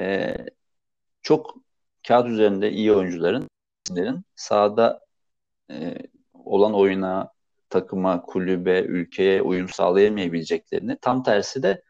e, 0.00 0.36
çok 1.22 1.54
kağıt 2.08 2.28
üzerinde 2.28 2.70
iyi 2.70 2.92
oyuncuların 2.92 3.48
sahada 4.36 5.00
e, 5.70 5.94
olan 6.34 6.74
oyuna, 6.74 7.32
takıma, 7.70 8.22
kulübe, 8.22 8.80
ülkeye 8.80 9.42
uyum 9.42 9.68
sağlayamayabileceklerini, 9.68 10.98
tam 11.00 11.22
tersi 11.22 11.62
de 11.62 11.82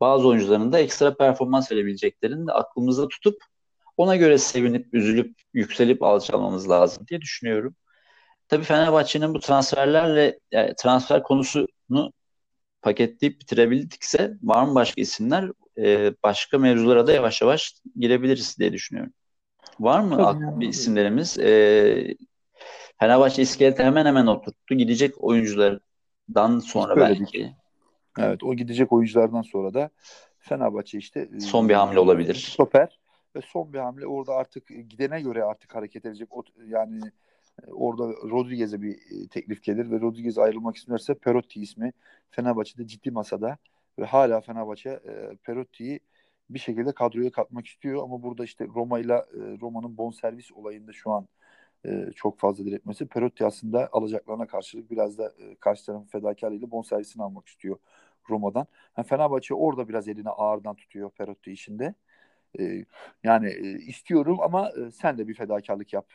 bazı 0.00 0.28
oyuncuların 0.28 0.72
da 0.72 0.78
ekstra 0.78 1.16
performans 1.16 1.72
verebileceklerini 1.72 2.46
de 2.46 2.52
aklımızda 2.52 3.08
tutup 3.08 3.42
ona 3.96 4.16
göre 4.16 4.38
sevinip, 4.38 4.94
üzülüp, 4.94 5.34
yükselip 5.54 6.02
alçalmamız 6.02 6.70
lazım 6.70 7.06
diye 7.08 7.20
düşünüyorum. 7.20 7.76
Tabii 8.48 8.64
Fenerbahçe'nin 8.64 9.34
bu 9.34 9.40
transferlerle 9.40 10.38
yani 10.52 10.74
transfer 10.78 11.22
konusunu 11.22 12.12
paketleyip 12.82 13.40
bitirebildikse 13.40 14.36
var 14.42 14.64
mı 14.64 14.74
başka 14.74 15.00
isimler? 15.00 15.50
Ee, 15.78 16.12
başka 16.22 16.58
mevzulara 16.58 17.06
da 17.06 17.12
yavaş 17.12 17.42
yavaş 17.42 17.74
girebiliriz 17.96 18.58
diye 18.58 18.72
düşünüyorum. 18.72 19.12
Var 19.80 20.00
mı 20.00 20.16
Tabii 20.16 20.60
bir 20.60 20.68
isimlerimiz? 20.68 21.38
Ee, 21.38 22.16
Fenerbahçe 23.00 23.42
iskeleti 23.42 23.82
hemen 23.82 24.06
hemen 24.06 24.26
oturttu. 24.26 24.74
Gidecek 24.74 25.24
oyunculardan 25.24 26.58
sonra 26.58 26.96
belki. 26.96 27.54
Evet 28.18 28.44
o 28.44 28.54
gidecek 28.54 28.92
oyunculardan 28.92 29.42
sonra 29.42 29.74
da 29.74 29.90
Fenerbahçe 30.38 30.98
işte 30.98 31.28
e, 31.36 31.40
son 31.40 31.68
bir 31.68 31.74
hamle 31.74 31.98
olabilir. 31.98 32.34
Stoper 32.34 32.98
ve 33.36 33.40
son 33.40 33.72
bir 33.72 33.78
hamle 33.78 34.06
orada 34.06 34.34
artık 34.34 34.68
gidene 34.68 35.20
göre 35.20 35.44
artık 35.44 35.74
hareket 35.74 36.04
edecek. 36.04 36.28
Yani 36.66 37.00
e, 37.06 37.10
orada 37.66 38.02
Rodriguez'e 38.30 38.82
bir 38.82 38.94
e, 38.94 39.28
teklif 39.28 39.62
gelir 39.62 39.90
ve 39.90 40.00
Rodriguez 40.00 40.38
ayrılmak 40.38 40.76
isterse 40.76 41.14
Perotti 41.14 41.60
ismi 41.60 41.92
Fenerbahçe'de 42.30 42.86
ciddi 42.86 43.10
masada 43.10 43.58
ve 43.98 44.04
hala 44.04 44.40
Fenerbahçe 44.40 45.00
Perotti'yi 45.42 46.00
bir 46.50 46.58
şekilde 46.58 46.92
kadroya 46.92 47.30
katmak 47.32 47.66
istiyor 47.66 48.02
ama 48.02 48.22
burada 48.22 48.44
işte 48.44 48.66
Roma 48.74 49.00
ile 49.00 49.16
Roma'nın 49.60 49.96
bonservis 49.98 50.52
olayında 50.52 50.92
şu 50.92 51.10
an 51.10 51.28
e, 51.86 52.10
çok 52.16 52.38
fazla 52.38 52.64
diretmesi. 52.64 53.06
Perotti 53.06 53.46
aslında 53.46 53.88
alacaklarına 53.92 54.46
karşılık 54.46 54.90
biraz 54.90 55.18
da 55.18 55.32
e, 55.38 55.56
karşı 55.60 55.86
tarafın 55.86 56.06
fedakarlığıyla 56.06 56.70
bonservisini 56.70 57.22
almak 57.22 57.46
istiyor 57.48 57.78
Roma'dan. 58.30 58.66
Yani 58.96 59.06
Fenerbahçe 59.06 59.54
orada 59.54 59.88
biraz 59.88 60.08
elini 60.08 60.30
ağırdan 60.30 60.74
tutuyor 60.76 61.10
Perotti 61.10 61.52
işinde. 61.52 61.94
E, 62.60 62.84
yani 63.24 63.48
e, 63.50 63.70
istiyorum 63.78 64.40
ama 64.40 64.70
e, 64.70 64.90
sen 64.90 65.18
de 65.18 65.28
bir 65.28 65.34
fedakarlık 65.34 65.92
yap 65.92 66.06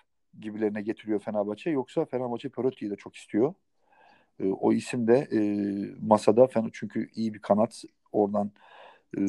gibilerine 0.42 0.82
getiriyor 0.82 1.20
Fenerbahçe. 1.20 1.70
Yoksa 1.70 2.06
Fenerbahçe 2.06 2.50
Perotti'yi 2.50 2.92
de 2.92 2.96
çok 2.96 3.16
istiyor. 3.16 3.54
E, 4.40 4.48
o 4.48 4.74
isim 4.74 5.08
de 5.08 5.28
e, 5.32 5.40
masada 6.08 6.48
çünkü 6.74 7.10
iyi 7.16 7.34
bir 7.34 7.40
kanat 7.40 7.84
oradan 8.12 8.52
e, 9.18 9.22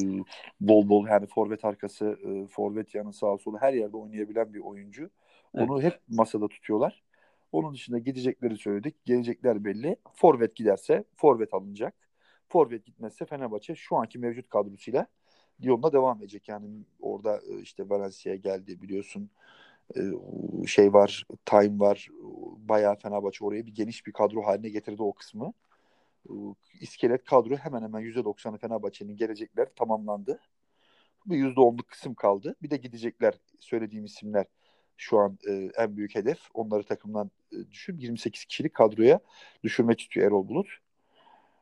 bol 0.61 0.89
bol 0.89 1.07
yani 1.07 1.27
forvet 1.27 1.65
arkası, 1.65 2.19
e, 2.25 2.47
forvet 2.47 2.95
yanı 2.95 3.13
sağ 3.13 3.37
solu 3.37 3.57
her 3.57 3.73
yerde 3.73 3.97
oynayabilen 3.97 4.53
bir 4.53 4.59
oyuncu. 4.59 5.09
Onu 5.53 5.81
evet. 5.81 5.93
hep 5.93 6.01
masada 6.09 6.47
tutuyorlar. 6.47 7.03
Onun 7.51 7.73
dışında 7.73 7.99
gidecekleri 7.99 8.57
söyledik. 8.57 9.05
Gelecekler 9.05 9.65
belli. 9.65 9.95
Forvet 10.13 10.55
giderse 10.55 11.03
forvet 11.15 11.53
alınacak. 11.53 11.95
Forvet 12.49 12.85
gitmezse 12.85 13.25
Fenerbahçe 13.25 13.75
şu 13.75 13.95
anki 13.95 14.19
mevcut 14.19 14.49
kadrosuyla 14.49 15.07
yoluna 15.59 15.93
devam 15.93 16.17
edecek. 16.17 16.47
Yani 16.47 16.67
orada 16.99 17.41
e, 17.49 17.61
işte 17.61 17.89
Valencia 17.89 18.35
geldi 18.35 18.81
biliyorsun. 18.81 19.29
E, 19.95 20.01
şey 20.67 20.93
var, 20.93 21.25
time 21.45 21.79
var. 21.79 22.07
Bayağı 22.57 22.95
Fenerbahçe 22.95 23.45
oraya 23.45 23.65
bir 23.65 23.75
geniş 23.75 24.07
bir 24.07 24.11
kadro 24.11 24.45
haline 24.45 24.69
getirdi 24.69 25.03
o 25.03 25.13
kısmı. 25.13 25.53
E, 26.29 26.33
iskelet 26.81 27.23
kadro 27.23 27.55
hemen 27.55 27.81
hemen 27.81 28.01
%90'ı 28.01 28.57
Fenerbahçe'nin 28.57 29.17
gelecekler 29.17 29.67
tamamlandı. 29.75 30.39
Bir 31.25 31.37
%10'luk 31.37 31.87
kısım 31.87 32.13
kaldı. 32.13 32.55
Bir 32.61 32.69
de 32.69 32.77
gidecekler 32.77 33.33
söylediğim 33.59 34.05
isimler 34.05 34.45
şu 34.97 35.19
an 35.19 35.37
e, 35.49 35.69
en 35.77 35.97
büyük 35.97 36.15
hedef. 36.15 36.39
Onları 36.53 36.83
takımdan 36.83 37.31
e, 37.51 37.71
düşün 37.71 37.97
28 37.97 38.45
kişilik 38.45 38.73
kadroya 38.73 39.19
düşürmek 39.63 40.01
istiyor 40.01 40.27
Erol 40.27 40.47
Bulut. 40.47 40.67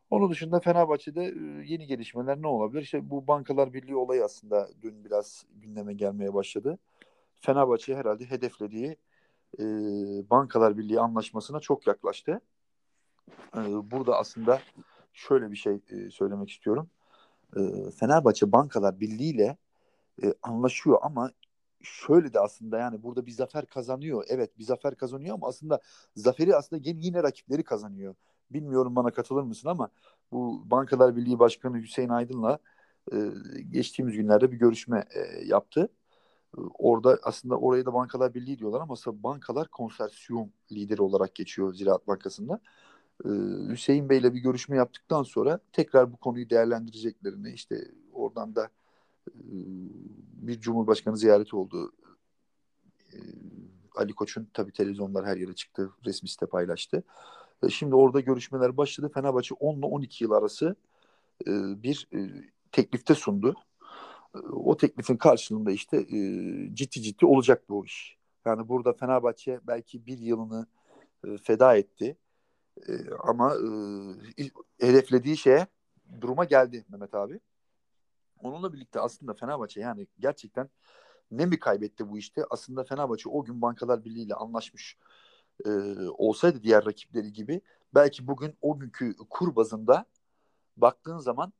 Onun 0.09 0.31
dışında 0.31 0.59
Fenerbahçe'de 0.59 1.23
e, 1.23 1.65
yeni 1.65 1.87
gelişmeler 1.87 2.41
ne 2.41 2.47
olabilir? 2.47 2.81
İşte 2.81 3.09
bu 3.09 3.27
Bankalar 3.27 3.73
Birliği 3.73 3.95
olayı 3.95 4.23
aslında 4.23 4.69
dün 4.81 5.05
biraz 5.05 5.45
gündeme 5.55 5.93
gelmeye 5.93 6.33
başladı. 6.33 6.77
Fenerbahçe 7.39 7.95
herhalde 7.95 8.25
hedeflediği 8.25 8.97
e, 9.59 9.63
Bankalar 10.29 10.77
Birliği 10.77 10.99
anlaşmasına 10.99 11.59
çok 11.59 11.87
yaklaştı. 11.87 12.41
E, 13.57 13.91
burada 13.91 14.17
aslında 14.17 14.59
şöyle 15.13 15.51
bir 15.51 15.55
şey 15.55 15.81
e, 15.89 16.09
söylemek 16.09 16.49
istiyorum. 16.49 16.89
E, 17.55 17.91
Fenerbahçe 17.91 18.51
Bankalar 18.51 18.99
Birliği 18.99 19.33
ile 19.33 19.57
e, 20.23 20.33
anlaşıyor 20.43 20.99
ama 21.01 21.31
şöyle 21.81 22.33
de 22.33 22.39
aslında 22.39 22.79
yani 22.79 23.03
burada 23.03 23.25
bir 23.25 23.31
zafer 23.31 23.65
kazanıyor. 23.65 24.25
Evet 24.27 24.57
bir 24.57 24.63
zafer 24.63 24.95
kazanıyor 24.95 25.35
ama 25.35 25.47
aslında 25.47 25.79
zaferi 26.15 26.55
aslında 26.55 26.81
yine, 26.85 26.99
yine 27.05 27.23
rakipleri 27.23 27.63
kazanıyor. 27.63 28.15
Bilmiyorum 28.51 28.95
bana 28.95 29.11
katılır 29.11 29.43
mısın 29.43 29.69
ama 29.69 29.89
bu 30.31 30.71
Bankalar 30.71 31.15
Birliği 31.15 31.39
Başkanı 31.39 31.77
Hüseyin 31.77 32.09
Aydın'la 32.09 32.59
e, 33.13 33.17
geçtiğimiz 33.69 34.15
günlerde 34.15 34.51
bir 34.51 34.57
görüşme 34.57 35.05
e, 35.15 35.45
yaptı. 35.45 35.89
E, 36.57 36.59
orada 36.73 37.19
aslında 37.23 37.57
oraya 37.57 37.85
da 37.85 37.93
Bankalar 37.93 38.33
Birliği 38.33 38.59
diyorlar 38.59 38.81
ama 38.81 38.93
aslında 38.93 39.23
bankalar 39.23 39.67
konsorsiyum 39.67 40.51
lideri 40.71 41.01
olarak 41.01 41.35
geçiyor 41.35 41.73
Ziraat 41.73 42.07
Bankası'nda. 42.07 42.59
E, 43.25 43.29
Hüseyin 43.71 44.09
Bey'le 44.09 44.33
bir 44.33 44.39
görüşme 44.39 44.75
yaptıktan 44.77 45.23
sonra 45.23 45.59
tekrar 45.73 46.13
bu 46.13 46.17
konuyu 46.17 46.49
değerlendireceklerini 46.49 47.51
işte 47.51 47.91
oradan 48.13 48.55
da 48.55 48.69
e, 49.27 49.43
bir 50.33 50.59
Cumhurbaşkanı 50.59 51.17
ziyareti 51.17 51.55
oldu. 51.55 51.91
E, 53.13 53.17
Ali 53.95 54.13
Koç'un 54.13 54.47
tabii 54.53 54.71
televizyonlar 54.71 55.25
her 55.25 55.37
yere 55.37 55.53
çıktı. 55.53 55.91
Resmi 56.05 56.29
site 56.29 56.45
paylaştı. 56.45 57.03
E, 57.63 57.69
şimdi 57.69 57.95
orada 57.95 58.19
görüşmeler 58.19 58.77
başladı. 58.77 59.11
Fenerbahçe 59.13 59.55
10 59.55 59.77
ile 59.77 59.85
12 59.85 60.23
yıl 60.23 60.31
arası 60.31 60.75
bir 61.47 62.07
teklifte 62.71 63.15
sundu. 63.15 63.55
O 64.51 64.77
teklifin 64.77 65.17
karşılığında 65.17 65.71
işte 65.71 66.07
ciddi 66.73 67.01
ciddi 67.01 67.25
olacak 67.25 67.69
bu 67.69 67.85
iş. 67.85 68.17
Yani 68.45 68.67
burada 68.67 68.93
Fenerbahçe 68.93 69.59
belki 69.63 70.05
bir 70.05 70.17
yılını 70.17 70.67
feda 71.43 71.75
etti. 71.77 72.17
Ama 73.23 73.55
hedeflediği 74.79 75.37
şeye 75.37 75.67
duruma 76.21 76.45
geldi 76.45 76.85
Mehmet 76.89 77.13
abi. 77.13 77.39
Onunla 78.43 78.73
birlikte 78.73 78.99
aslında 78.99 79.33
Fenerbahçe 79.33 79.81
yani 79.81 80.07
gerçekten 80.19 80.69
ne 81.31 81.45
mi 81.45 81.59
kaybetti 81.59 82.09
bu 82.09 82.17
işte? 82.17 82.43
Aslında 82.49 82.83
Fenerbahçe 82.83 83.29
o 83.29 83.43
gün 83.43 83.61
Bankalar 83.61 84.05
Birliği 84.05 84.25
ile 84.25 84.33
anlaşmış 84.33 84.97
e, 85.65 85.69
olsaydı 86.09 86.63
diğer 86.63 86.85
rakipleri 86.85 87.33
gibi 87.33 87.61
belki 87.95 88.27
bugün 88.27 88.57
o 88.61 88.79
günkü 88.79 89.15
kur 89.29 89.55
bazında 89.55 90.05
baktığın 90.77 91.17
zaman 91.17 91.53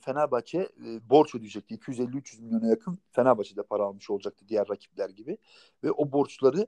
Fenerbahçe 0.00 0.58
e, 0.58 1.10
borç 1.10 1.34
ödeyecekti. 1.34 1.74
250-300 1.74 2.42
milyona 2.42 2.66
yakın 2.66 2.98
Fenerbahçe'de 3.12 3.62
para 3.62 3.82
almış 3.82 4.10
olacaktı 4.10 4.48
diğer 4.48 4.68
rakipler 4.68 5.08
gibi. 5.10 5.38
Ve 5.84 5.92
o 5.92 6.12
borçları 6.12 6.66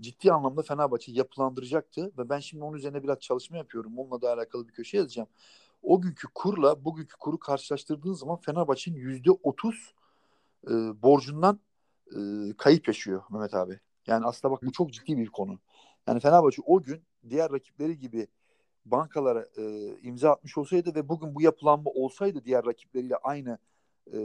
ciddi 0.00 0.32
anlamda 0.32 0.62
Fenerbahçe 0.62 1.12
yapılandıracaktı. 1.12 2.12
Ve 2.18 2.28
ben 2.28 2.38
şimdi 2.38 2.64
onun 2.64 2.76
üzerine 2.76 3.02
biraz 3.02 3.18
çalışma 3.18 3.56
yapıyorum. 3.56 3.98
Onunla 3.98 4.22
da 4.22 4.32
alakalı 4.32 4.68
bir 4.68 4.72
köşe 4.72 4.96
yazacağım 4.96 5.28
o 5.82 6.00
günkü 6.00 6.28
kurla 6.34 6.84
bugünkü 6.84 7.16
kuru 7.16 7.38
karşılaştırdığın 7.38 8.12
zaman 8.12 8.36
Fenerbahçe'nin 8.36 8.96
yüzde 8.96 9.30
otuz 9.30 9.94
e, 10.66 10.72
borcundan 11.02 11.60
e, 12.06 12.18
kayıp 12.58 12.88
yaşıyor 12.88 13.22
Mehmet 13.30 13.54
abi. 13.54 13.80
Yani 14.06 14.26
aslında 14.26 14.54
bak 14.54 14.62
bu 14.62 14.72
çok 14.72 14.92
ciddi 14.92 15.18
bir 15.18 15.26
konu. 15.26 15.58
Yani 16.06 16.20
Fenerbahçe 16.20 16.62
o 16.66 16.82
gün 16.82 17.02
diğer 17.28 17.52
rakipleri 17.52 17.98
gibi 17.98 18.26
bankalara 18.84 19.46
e, 19.56 19.94
imza 20.02 20.30
atmış 20.30 20.58
olsaydı 20.58 20.94
ve 20.94 21.08
bugün 21.08 21.34
bu 21.34 21.42
yapılanma 21.42 21.90
olsaydı 21.90 22.44
diğer 22.44 22.66
rakipleriyle 22.66 23.16
aynı 23.16 23.58
e, 24.12 24.18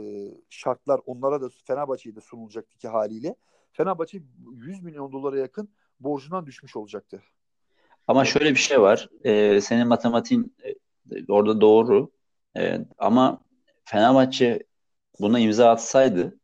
şartlar 0.50 1.00
onlara 1.06 1.42
da 1.42 1.48
Fenerbahçe'ye 1.64 2.16
de 2.16 2.20
sunulacaktı 2.20 2.78
ki 2.78 2.88
haliyle 2.88 3.34
Fenerbahçe 3.72 4.22
100 4.56 4.82
milyon 4.82 5.12
dolara 5.12 5.38
yakın 5.38 5.68
borcundan 6.00 6.46
düşmüş 6.46 6.76
olacaktı. 6.76 7.22
Ama 8.06 8.24
şöyle 8.24 8.50
bir 8.50 8.56
şey 8.56 8.80
var. 8.80 9.08
Ee, 9.24 9.60
senin 9.60 9.88
matematiğin 9.88 10.56
e, 10.64 10.74
orada 11.28 11.60
doğru. 11.60 12.10
E, 12.56 12.78
ama 12.98 13.40
Fenerbahçe 13.84 14.62
buna 15.20 15.38
imza 15.38 15.70
atsaydı 15.70 16.38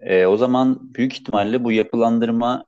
e, 0.00 0.26
o 0.26 0.36
zaman 0.36 0.94
büyük 0.94 1.12
ihtimalle 1.12 1.64
bu 1.64 1.72
yapılandırma 1.72 2.64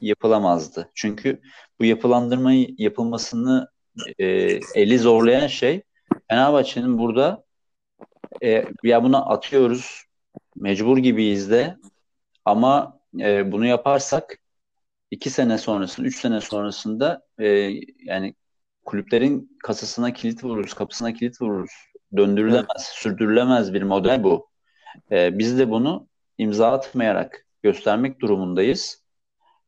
yapılamazdı. 0.00 0.90
Çünkü 0.94 1.40
bu 1.80 1.84
yapılandırma 1.84 2.52
yapılmasını 2.78 3.68
e, 4.18 4.26
eli 4.74 4.98
zorlayan 4.98 5.46
şey 5.46 5.82
Fenerbahçe'nin 6.28 6.98
burada 6.98 7.44
e, 8.42 8.64
ya 8.84 9.04
buna 9.04 9.26
atıyoruz 9.26 10.04
mecbur 10.56 10.98
gibiyiz 10.98 11.50
de 11.50 11.76
ama 12.44 13.00
e, 13.20 13.52
bunu 13.52 13.66
yaparsak 13.66 14.38
iki 15.10 15.30
sene 15.30 15.58
sonrasında, 15.58 16.06
üç 16.06 16.16
sene 16.16 16.40
sonrasında 16.40 17.22
e, 17.38 17.46
yani 18.04 18.34
kulüplerin 18.84 19.56
kasasına 19.64 20.12
kilit 20.12 20.44
vururuz, 20.44 20.74
kapısına 20.74 21.12
kilit 21.12 21.42
vururuz. 21.42 21.70
Döndürülemez, 22.16 22.64
evet. 22.68 22.80
sürdürülemez 22.80 23.74
bir 23.74 23.82
model 23.82 24.24
bu. 24.24 24.50
Ee, 25.10 25.38
biz 25.38 25.58
de 25.58 25.70
bunu 25.70 26.08
imza 26.38 26.72
atmayarak 26.72 27.46
göstermek 27.62 28.20
durumundayız. 28.20 29.02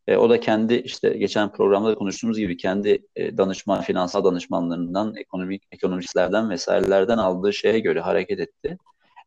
E, 0.07 0.17
o 0.17 0.31
da 0.31 0.41
kendi 0.41 0.75
işte 0.75 1.11
geçen 1.11 1.53
programda 1.53 1.89
da 1.89 1.95
konuştuğumuz 1.95 2.39
gibi 2.39 2.57
kendi 2.57 3.07
e, 3.17 3.37
danışman, 3.37 3.81
finansal 3.83 4.25
danışmanlarından, 4.25 5.17
ekonomik 5.17 5.63
ekonomistlerden 5.73 6.51
vesairelerden 6.51 7.19
aldığı 7.19 7.53
şeye 7.53 7.79
göre 7.79 8.01
hareket 8.01 8.41
etti. 8.41 8.79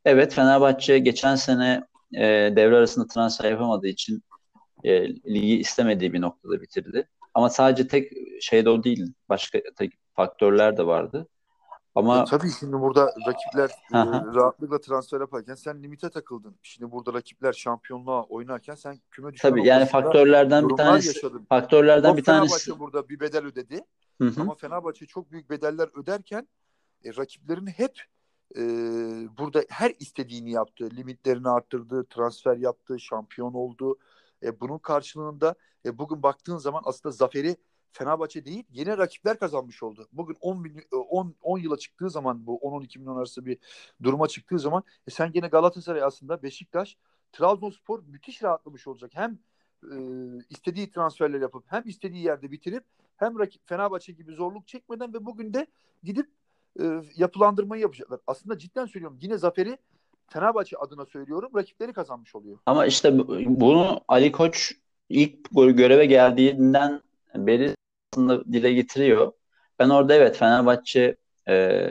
Evet 0.05 0.33
Fenerbahçe 0.33 0.99
geçen 0.99 1.35
sene 1.35 1.83
e, 2.13 2.23
devre 2.55 2.77
arasında 2.77 3.07
transfer 3.07 3.51
yapamadığı 3.51 3.87
için 3.87 4.23
e, 4.83 5.09
ligi 5.09 5.59
istemediği 5.59 6.13
bir 6.13 6.21
noktada 6.21 6.61
bitirdi. 6.61 7.07
Ama 7.33 7.49
sadece 7.49 7.87
tek 7.87 8.11
şey 8.41 8.65
de 8.65 8.69
o 8.69 8.83
değil. 8.83 9.13
Başka 9.29 9.59
tek 9.77 9.91
faktörler 10.13 10.77
de 10.77 10.85
vardı. 10.85 11.27
Ama 11.95 12.21
e, 12.21 12.25
tabii 12.25 12.51
şimdi 12.59 12.73
burada 12.73 13.13
rakipler 13.27 13.69
e, 13.69 13.97
rahatlıkla 14.35 14.81
transfer 14.81 15.19
yaparken 15.19 15.55
sen 15.55 15.83
limite 15.83 16.09
takıldın. 16.09 16.55
Şimdi 16.63 16.91
burada 16.91 17.13
rakipler 17.13 17.53
şampiyonluğa 17.53 18.23
oynarken 18.23 18.75
sen 18.75 18.99
küme 19.11 19.33
düşme 19.33 19.49
Tabii 19.49 19.67
yani 19.67 19.85
faktörlerden 19.85 20.69
bir 20.69 20.75
tanesi 20.75 21.07
yaşadın. 21.07 21.45
faktörlerden 21.49 22.09
Ama 22.09 22.17
bir 22.17 22.23
tanesi 22.23 22.65
Fenerbahçe 22.65 22.79
burada 22.79 23.09
bir 23.09 23.19
bedel 23.19 23.45
ödedi. 23.45 23.81
Hı 24.21 24.27
hı. 24.27 24.41
Ama 24.41 24.55
Fenerbahçe 24.55 25.05
çok 25.05 25.31
büyük 25.31 25.49
bedeller 25.49 25.89
öderken 25.99 26.47
e, 27.05 27.09
rakiplerini 27.17 27.69
hep 27.69 28.01
e, 28.55 28.61
burada 29.37 29.63
her 29.69 29.93
istediğini 29.99 30.51
yaptı. 30.51 30.89
Limitlerini 30.95 31.49
arttırdı, 31.49 32.05
transfer 32.05 32.57
yaptı, 32.57 32.99
şampiyon 32.99 33.53
oldu. 33.53 33.97
E, 34.43 34.59
bunun 34.59 34.77
karşılığında 34.77 35.55
e, 35.85 35.97
bugün 35.97 36.23
baktığın 36.23 36.57
zaman 36.57 36.81
aslında 36.85 37.15
zaferi 37.15 37.55
Fenerbahçe 37.95 38.45
değil 38.45 38.63
yine 38.71 38.97
rakipler 38.97 39.39
kazanmış 39.39 39.83
oldu. 39.83 40.07
Bugün 40.13 40.37
10, 40.41 40.63
bin, 40.63 40.83
10, 40.91 41.35
10 41.41 41.59
yıla 41.59 41.77
çıktığı 41.77 42.09
zaman 42.09 42.45
bu 42.45 42.57
10-12 42.57 42.99
milyon 42.99 43.17
arası 43.17 43.45
bir 43.45 43.57
duruma 44.03 44.27
çıktığı 44.27 44.59
zaman 44.59 44.83
e, 45.07 45.11
sen 45.11 45.31
gene 45.31 45.47
Galatasaray 45.47 46.03
aslında 46.03 46.43
Beşiktaş 46.43 46.97
Trabzonspor 47.31 48.03
müthiş 48.07 48.43
rahatlamış 48.43 48.87
olacak. 48.87 49.11
Hem 49.13 49.39
e, 49.83 49.95
istediği 50.49 50.91
transferler 50.91 51.41
yapıp 51.41 51.63
hem 51.67 51.83
istediği 51.85 52.23
yerde 52.23 52.51
bitirip 52.51 52.83
hem 53.17 53.39
rakip 53.39 53.67
Fenerbahçe 53.67 54.13
gibi 54.13 54.33
zorluk 54.33 54.67
çekmeden 54.67 55.13
ve 55.13 55.25
bugün 55.25 55.53
de 55.53 55.67
gidip 56.03 56.29
e, 56.79 57.01
yapılandırmayı 57.15 57.81
yapacaklar. 57.81 58.19
Aslında 58.27 58.57
cidden 58.57 58.85
söylüyorum 58.85 59.17
yine 59.21 59.37
zaferi 59.37 59.77
Fenerbahçe 60.27 60.77
adına 60.77 61.05
söylüyorum 61.05 61.51
rakipleri 61.55 61.93
kazanmış 61.93 62.35
oluyor. 62.35 62.57
Ama 62.65 62.85
işte 62.85 63.17
bunu 63.45 64.01
Ali 64.07 64.31
Koç 64.31 64.73
ilk 65.09 65.49
göreve 65.51 66.05
geldiğinden 66.05 67.01
beri 67.35 67.75
aslında 68.15 68.45
dile 68.45 68.73
getiriyor. 68.73 69.31
Ben 69.79 69.89
orada 69.89 70.13
evet 70.13 70.37
Fenerbahçe 70.37 71.15
e, 71.49 71.87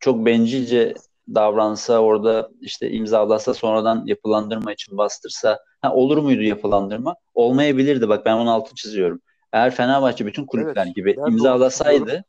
çok 0.00 0.26
bencilce 0.26 0.94
davransa 1.34 1.98
orada 1.98 2.50
işte 2.60 2.90
imzalasa 2.90 3.54
sonradan 3.54 4.02
yapılandırma 4.06 4.72
için 4.72 4.98
bastırsa 4.98 5.58
ha, 5.80 5.94
olur 5.94 6.18
muydu 6.18 6.42
yapılandırma? 6.42 7.14
Olmayabilirdi 7.34 8.08
bak 8.08 8.26
ben 8.26 8.36
onu 8.36 8.50
altı 8.50 8.74
çiziyorum. 8.74 9.20
Eğer 9.52 9.70
Fenerbahçe 9.70 10.26
bütün 10.26 10.46
kulüpler 10.46 10.84
evet, 10.84 10.96
gibi 10.96 11.16
imzalasaydı, 11.28 12.24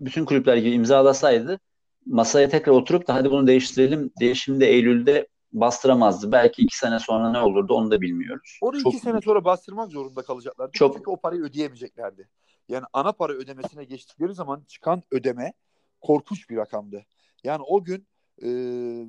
bütün 0.00 0.24
kulüpler 0.24 0.56
gibi 0.56 0.70
imzalasaydı 0.70 1.58
masaya 2.06 2.48
tekrar 2.48 2.72
oturup 2.72 3.08
da 3.08 3.14
hadi 3.14 3.30
bunu 3.30 3.46
değiştirelim 3.46 4.10
diye 4.20 4.34
şimdi 4.34 4.64
Eylül'de 4.64 5.26
bastıramazdı. 5.52 6.32
Belki 6.32 6.62
iki 6.62 6.78
sene 6.78 6.98
sonra 6.98 7.30
ne 7.30 7.38
olurdu 7.38 7.74
onu 7.74 7.90
da 7.90 8.00
bilmiyoruz. 8.00 8.58
Onu 8.62 8.82
çok 8.82 8.94
iki 8.94 9.02
sene 9.02 9.20
sonra 9.20 9.44
bastırmak 9.44 9.90
zorunda 9.90 10.22
kalacaklardı. 10.22 10.72
Çok... 10.72 10.96
Çünkü 10.96 11.10
o 11.10 11.16
parayı 11.16 11.42
ödeyemeyeceklerdi. 11.42 12.28
Yani 12.68 12.84
ana 12.92 13.12
para 13.12 13.32
ödemesine 13.32 13.84
geçtikleri 13.84 14.34
zaman 14.34 14.64
çıkan 14.68 15.02
ödeme 15.10 15.52
korkunç 16.00 16.50
bir 16.50 16.56
rakamdı. 16.56 17.06
Yani 17.44 17.62
o 17.62 17.84
gün 17.84 18.06
e, 18.42 18.48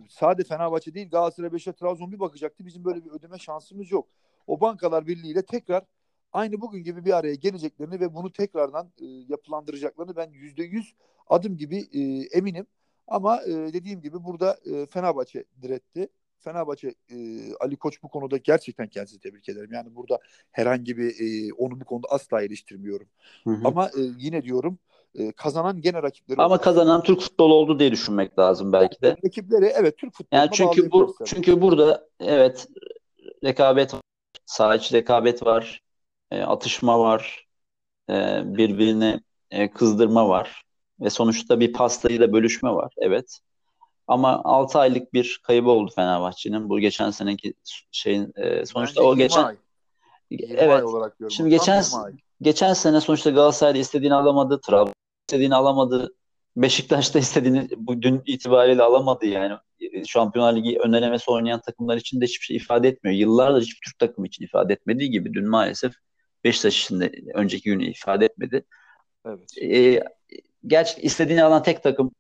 sade 0.09 0.43
Fenerbahçe 0.43 0.93
değil 0.93 1.09
Galatasaray, 1.09 1.53
Beşiktaş, 1.53 1.79
Trabzon 1.79 2.11
bir 2.11 2.19
bakacaktı. 2.19 2.65
Bizim 2.65 2.83
böyle 2.85 3.05
bir 3.05 3.11
ödeme 3.11 3.37
şansımız 3.37 3.91
yok. 3.91 4.07
O 4.47 4.61
bankalar 4.61 5.07
birliğiyle 5.07 5.45
tekrar 5.45 5.83
aynı 6.33 6.61
bugün 6.61 6.83
gibi 6.83 7.05
bir 7.05 7.17
araya 7.17 7.35
geleceklerini 7.35 7.99
ve 7.99 8.13
bunu 8.13 8.31
tekrardan 8.31 8.91
e, 9.01 9.05
yapılandıracaklarını 9.05 10.15
ben 10.15 10.31
yüzde 10.31 10.63
yüz 10.63 10.93
adım 11.27 11.57
gibi 11.57 11.77
e, 11.77 11.99
eminim. 12.37 12.67
Ama 13.07 13.41
e, 13.43 13.49
dediğim 13.49 14.01
gibi 14.01 14.23
burada 14.23 14.57
e, 14.65 14.85
Fenerbahçe 14.85 15.43
diretti. 15.61 16.09
Fenerbahçe 16.39 16.95
e, 17.11 17.15
Ali 17.59 17.77
Koç 17.77 18.03
bu 18.03 18.07
konuda 18.09 18.37
gerçekten 18.37 18.87
kendisini 18.87 19.19
tebrik 19.19 19.49
ederim. 19.49 19.69
Yani 19.73 19.95
burada 19.95 20.19
herhangi 20.51 20.97
bir 20.97 21.09
e, 21.09 21.53
onu 21.53 21.81
bu 21.81 21.85
konuda 21.85 22.07
asla 22.09 22.41
eleştirmiyorum. 22.41 23.07
Hı 23.43 23.49
hı. 23.49 23.61
Ama 23.63 23.85
e, 23.87 24.01
yine 24.17 24.43
diyorum 24.43 24.79
e, 25.15 25.31
kazanan 25.31 25.81
gene 25.81 26.03
rakipleri 26.03 26.41
Ama 26.41 26.61
kazanan 26.61 27.03
Türk 27.03 27.21
futbolu 27.21 27.53
oldu 27.53 27.79
diye 27.79 27.91
düşünmek 27.91 28.39
lazım 28.39 28.73
belki 28.73 29.01
de. 29.01 29.17
Rakipleri 29.25 29.65
evet 29.65 29.97
Türk 29.97 30.13
futbolu. 30.13 30.39
Yani 30.39 30.49
çünkü 30.53 30.91
bu 30.91 31.15
çünkü 31.25 31.61
burada 31.61 32.07
evet 32.19 32.67
rekabet. 33.43 33.95
Saha 34.45 34.73
rekabet 34.73 35.45
var. 35.45 35.81
E, 36.31 36.41
atışma 36.41 36.99
var. 36.99 37.47
E, 38.09 38.13
birbirine 38.45 39.19
e, 39.51 39.71
kızdırma 39.71 40.29
var. 40.29 40.63
Ve 40.99 41.09
sonuçta 41.09 41.59
bir 41.59 41.73
pastayla 41.73 42.33
bölüşme 42.33 42.69
var. 42.69 42.93
Evet. 42.97 43.39
Ama 44.07 44.41
6 44.43 44.79
aylık 44.79 45.13
bir 45.13 45.41
kaybı 45.43 45.69
oldu 45.69 45.91
Fenerbahçe'nin. 45.95 46.69
Bu 46.69 46.79
geçen 46.79 47.11
seneki 47.11 47.53
şeyin 47.91 48.33
e, 48.35 48.65
sonuçta 48.65 49.01
Bence 49.01 49.09
o 49.09 49.15
geçen 49.15 49.43
ay. 49.43 49.55
evet. 50.31 50.83
olarak 50.83 51.17
Şimdi 51.29 51.49
geçen 51.49 51.83
geçen 52.41 52.73
sene 52.73 53.01
sonuçta 53.01 53.29
Galatasaray'da 53.29 53.77
istediğini 53.77 54.15
alamadı, 54.15 54.61
Trabzon 54.61 54.93
istediğini 55.29 55.55
alamadı. 55.55 56.13
Beşiktaş'ta 56.55 57.19
istediğini 57.19 57.69
bu 57.77 58.01
dün 58.01 58.21
itibariyle 58.25 58.83
alamadı 58.83 59.25
yani. 59.25 59.57
Şampiyonlar 60.05 60.55
Ligi 60.55 60.79
önelemesi 60.79 61.31
oynayan 61.31 61.61
takımlar 61.61 61.97
için 61.97 62.21
de 62.21 62.25
hiçbir 62.25 62.45
şey 62.45 62.57
ifade 62.57 62.87
etmiyor. 62.87 63.17
Yıllardır 63.17 63.61
hiçbir 63.61 63.79
Türk 63.85 63.99
takımı 63.99 64.27
için 64.27 64.43
ifade 64.43 64.73
etmediği 64.73 65.11
gibi 65.11 65.33
dün 65.33 65.49
maalesef 65.49 65.93
Beşiktaş 66.43 66.83
için 66.83 66.99
de 66.99 67.11
önceki 67.33 67.63
günü 67.63 67.85
ifade 67.85 68.25
etmedi. 68.25 68.65
Evet. 69.25 69.57
Ee, 69.61 70.03
gerçi 70.67 71.01
istediğini 71.01 71.43
alan 71.43 71.63
tek 71.63 71.83
takım 71.83 72.11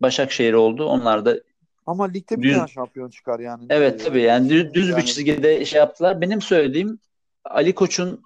Başakşehir 0.00 0.52
oldu. 0.52 0.84
Onlar 0.84 1.24
da 1.24 1.40
ama 1.86 2.04
ligde 2.04 2.36
bir 2.36 2.42
düz, 2.42 2.56
tane 2.56 2.68
şampiyon 2.68 3.10
çıkar 3.10 3.40
yani. 3.40 3.66
Evet 3.70 4.04
tabii 4.04 4.22
yani 4.22 4.50
düz, 4.50 4.74
düz 4.74 4.88
yani, 4.88 5.00
bir 5.00 5.06
çizgide 5.06 5.64
şey 5.64 5.78
yaptılar. 5.78 6.20
Benim 6.20 6.42
söylediğim 6.42 6.98
Ali 7.44 7.74
Koç'un 7.74 8.22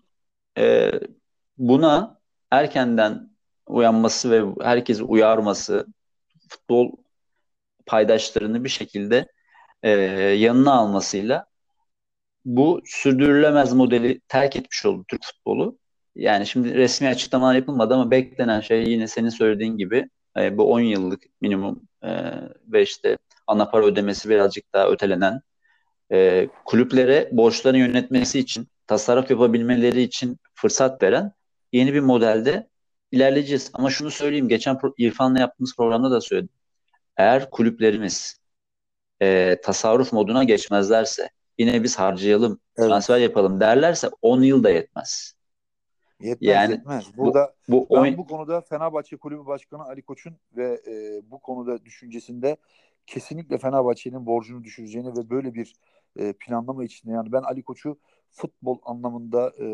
e, 0.59 0.93
buna 1.59 2.21
erkenden 2.51 3.31
uyanması 3.67 4.31
ve 4.31 4.65
herkesi 4.65 5.03
uyarması, 5.03 5.87
futbol 6.49 6.93
paydaşlarını 7.87 8.65
bir 8.65 8.69
şekilde 8.69 9.27
e, 9.83 9.91
yanına 9.91 10.73
almasıyla 10.73 11.47
bu 12.45 12.81
sürdürülemez 12.85 13.73
modeli 13.73 14.21
terk 14.29 14.57
etmiş 14.57 14.87
oldu 14.87 15.05
Türk 15.09 15.25
futbolu. 15.25 15.79
Yani 16.15 16.47
şimdi 16.47 16.75
resmi 16.75 17.09
açıklamalar 17.09 17.55
yapılmadı 17.55 17.95
ama 17.95 18.11
beklenen 18.11 18.61
şey 18.61 18.85
yine 18.91 19.09
senin 19.09 19.29
söylediğin 19.29 19.77
gibi 19.77 20.09
e, 20.39 20.59
bu 20.59 20.73
10 20.73 20.81
yıllık 20.81 21.23
minimum 21.41 21.89
e, 22.03 22.11
ve 22.67 22.83
işte 22.83 23.19
ana 23.47 23.71
para 23.71 23.87
ödemesi 23.87 24.29
birazcık 24.29 24.73
daha 24.73 24.89
ötelenen 24.89 25.41
e, 26.13 26.49
kulüplere 26.65 27.29
borçlarını 27.33 27.79
yönetmesi 27.79 28.39
için 28.39 28.69
tasarruf 28.87 29.31
yapabilmeleri 29.31 30.03
için 30.03 30.39
fırsat 30.55 31.03
veren 31.03 31.33
yeni 31.73 31.95
bir 31.95 32.01
modelde 32.01 32.69
ilerleyeceğiz. 33.13 33.71
Ama 33.75 33.91
şunu 33.91 34.11
söyleyeyim 34.11 34.49
geçen 34.49 34.79
İrfan'la 34.99 35.41
yaptığımız 35.41 35.77
programda 35.77 36.11
da 36.11 36.21
söyledim. 36.21 36.55
Eğer 37.17 37.51
kulüplerimiz 37.51 38.41
e, 39.23 39.57
tasarruf 39.63 40.13
moduna 40.13 40.45
geçmezlerse 40.45 41.31
yine 41.59 41.83
biz 41.83 41.99
harcayalım, 41.99 42.61
evet. 42.77 42.89
transfer 42.89 43.19
yapalım 43.19 43.61
derlerse 43.61 44.11
10 44.23 44.43
yıl 44.43 44.65
da 44.65 44.71
yetmez. 44.71 45.35
Yetmez 46.23 46.55
yani, 46.55 46.73
yetmez. 46.73 47.17
Burada 47.17 47.55
bu, 47.69 47.87
bu 47.91 47.95
ben 47.97 48.01
oyun... 48.01 48.17
bu 48.17 48.27
konuda 48.27 48.61
Fenerbahçe 48.61 49.17
Kulübü 49.17 49.47
Başkanı 49.47 49.85
Ali 49.85 50.03
Koç'un 50.03 50.37
ve 50.57 50.81
e, 50.87 51.23
bu 51.31 51.39
konuda 51.39 51.85
düşüncesinde 51.85 52.57
kesinlikle 53.07 53.59
Fenerbahçe'nin 53.59 54.27
borcunu 54.27 54.65
düşüreceğini 54.65 55.17
ve 55.17 55.31
böyle 55.31 55.55
bir 55.55 55.75
e, 56.17 56.33
planlama 56.33 56.85
içinde 56.85 57.13
yani 57.13 57.33
ben 57.33 57.43
Ali 57.43 57.63
Koç'u 57.63 57.99
futbol 58.31 58.79
anlamında 58.85 59.53
e, 59.59 59.65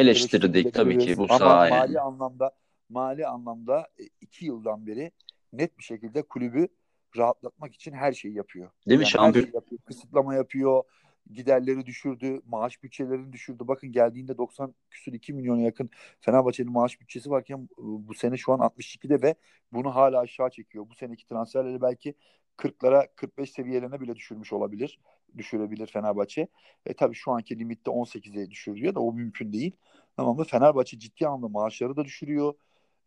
eleştirdik 0.00 0.74
tabii 0.74 0.98
ki 0.98 1.16
bu 1.16 1.26
ama 1.30 1.46
mali 1.46 1.72
yani. 1.72 2.00
anlamda 2.00 2.50
mali 2.88 3.26
anlamda 3.26 3.80
e, 3.80 4.02
iki 4.20 4.46
yıldan 4.46 4.86
beri 4.86 5.12
net 5.52 5.78
bir 5.78 5.82
şekilde 5.82 6.22
kulübü 6.22 6.68
rahatlatmak 7.16 7.74
için 7.74 7.92
her 7.92 8.12
şeyi 8.12 8.34
yapıyor. 8.34 8.66
Değil 8.66 8.78
yani 8.86 8.98
mi 8.98 9.06
şampiyon? 9.06 9.44
Şey 9.44 9.54
yapıyor, 9.54 9.80
kısıtlama 9.80 10.34
yapıyor, 10.34 10.82
giderleri 11.32 11.86
düşürdü, 11.86 12.40
maaş 12.46 12.82
bütçelerini 12.82 13.32
düşürdü. 13.32 13.68
Bakın 13.68 13.92
geldiğinde 13.92 14.38
90 14.38 14.74
küsür 14.90 15.12
2 15.12 15.32
milyona 15.32 15.60
yakın 15.60 15.90
Fenerbahçe'nin 16.20 16.72
maaş 16.72 17.00
bütçesi 17.00 17.30
varken 17.30 17.68
e, 17.78 17.82
bu 17.82 18.14
sene 18.14 18.36
şu 18.36 18.52
an 18.52 18.58
62'de 18.58 19.22
ve 19.22 19.34
bunu 19.72 19.94
hala 19.94 20.20
aşağı 20.20 20.50
çekiyor. 20.50 20.86
Bu 20.90 20.94
seneki 20.94 21.26
transferleri 21.26 21.82
belki 21.82 22.14
40'lara 22.58 23.08
45 23.16 23.50
seviyelerine 23.50 24.00
bile 24.00 24.16
düşürmüş 24.16 24.52
olabilir. 24.52 25.00
Düşürebilir 25.36 25.86
Fenerbahçe. 25.86 26.48
E 26.86 26.94
tabii 26.94 27.14
şu 27.14 27.32
anki 27.32 27.58
limitte 27.58 27.90
18'e 27.90 28.50
düşürüyor 28.50 28.94
da 28.94 29.00
o 29.00 29.12
mümkün 29.12 29.52
değil. 29.52 29.72
Tamam 30.16 30.36
mı? 30.36 30.44
Fenerbahçe 30.44 30.98
ciddi 30.98 31.26
anlamda 31.26 31.48
maaşları 31.48 31.96
da 31.96 32.04
düşürüyor. 32.04 32.54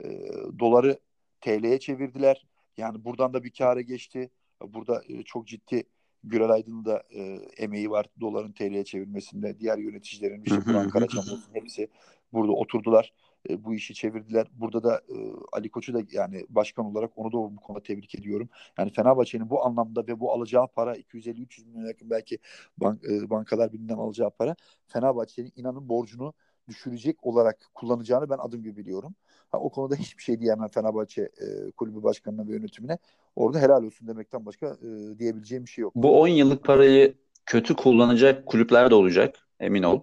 E, 0.04 0.08
doları 0.60 1.00
TL'ye 1.42 1.80
çevirdiler. 1.80 2.48
Yani 2.78 3.06
buradan 3.06 3.34
da 3.34 3.44
bir 3.44 3.52
kâra 3.52 3.82
geçti. 3.82 4.30
Burada 4.62 5.04
e, 5.10 5.24
çok 5.24 5.48
ciddi 5.48 5.84
Gürel 6.30 6.50
Aydın'ın 6.50 6.86
da 6.86 7.04
e, 7.16 7.22
emeği 7.58 7.90
var 7.90 8.06
doların 8.22 8.52
TL'ye 8.52 8.84
çevirmesinde. 8.84 9.60
Diğer 9.60 9.78
yöneticilerin 9.78 10.44
işte 10.44 10.60
Kur'an 10.60 10.90
Karaçam 10.90 11.20
olsun 11.20 11.54
hepsi 11.54 11.88
burada 12.34 12.52
oturdular. 12.52 13.14
E, 13.50 13.64
bu 13.64 13.74
işi 13.74 13.94
çevirdiler. 13.94 14.48
Burada 14.54 14.84
da 14.84 14.96
e, 14.96 15.16
Ali 15.52 15.70
Koç'u 15.70 15.94
da 15.94 16.02
yani 16.12 16.46
başkan 16.50 16.86
olarak 16.86 17.12
onu 17.16 17.32
da 17.32 17.38
bu 17.38 17.56
konuda 17.56 17.84
tebrik 17.84 18.16
ediyorum. 18.16 18.50
Yani 18.78 18.92
Fenerbahçe'nin 18.92 19.50
bu 19.50 19.66
anlamda 19.66 20.08
ve 20.08 20.20
bu 20.20 20.32
alacağı 20.34 20.68
para 20.68 20.96
250-300 20.96 21.66
milyon 21.66 21.88
yakın 21.88 22.10
belki 22.10 22.40
bank, 22.78 23.06
e, 23.06 23.30
bankalar 23.30 23.74
birinden 23.74 23.98
alacağı 23.98 24.32
para 24.32 24.56
Fenerbahçe'nin 24.88 25.54
inanın 25.56 25.90
borcunu 25.90 26.34
düşürecek 26.68 27.26
olarak 27.26 27.70
kullanacağını 27.74 28.30
ben 28.30 28.38
adım 28.38 28.64
gibi 28.64 28.78
biliyorum. 28.78 29.16
Ha, 29.52 29.60
o 29.60 29.70
konuda 29.70 29.96
hiçbir 29.96 30.24
şey 30.24 30.40
diyemem 30.40 30.68
Fenerbahçe 30.68 31.22
e, 31.22 31.72
kulübü 31.72 32.04
başkanına 32.04 32.48
ve 32.48 32.52
yönetimine. 32.52 32.98
Orada 33.36 33.60
helal 33.60 33.84
olsun 33.84 34.08
demekten 34.08 34.46
başka 34.46 34.68
e, 34.68 35.20
diyebileceğim 35.20 35.66
bir 35.66 35.70
şey 35.70 35.82
yok. 35.82 35.96
Bu 35.96 36.22
10 36.22 36.28
yıllık 36.28 36.64
parayı 36.64 37.16
kötü 37.46 37.76
kullanacak 37.76 38.46
kulüpler 38.46 38.90
de 38.90 38.96
olacak 38.96 39.48
emin 39.60 39.84
ol. 39.84 40.02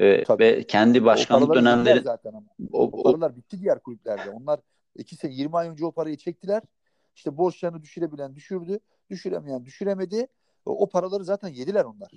Ee, 0.00 0.24
ve 0.38 0.66
kendi 0.66 1.04
başkanlık 1.04 1.54
dönemleri 1.54 2.00
zaten 2.00 2.30
ama. 2.30 2.46
O, 2.72 2.82
o 2.82 3.02
paralar 3.02 3.36
bitti 3.36 3.60
diğer 3.60 3.80
kulüplerde. 3.80 4.30
Onlar 4.30 4.60
2 4.96 5.16
sene 5.16 5.32
20 5.32 5.56
ay 5.56 5.68
önce 5.68 5.84
o 5.86 5.92
parayı 5.92 6.16
çektiler. 6.16 6.62
İşte 7.16 7.36
borçlarını 7.36 7.82
düşürebilen 7.82 8.36
düşürdü. 8.36 8.80
Düşüremeyen 9.10 9.64
düşüremedi. 9.64 10.26
O, 10.66 10.82
o 10.82 10.88
paraları 10.88 11.24
zaten 11.24 11.48
yediler 11.48 11.84
onlar. 11.84 12.10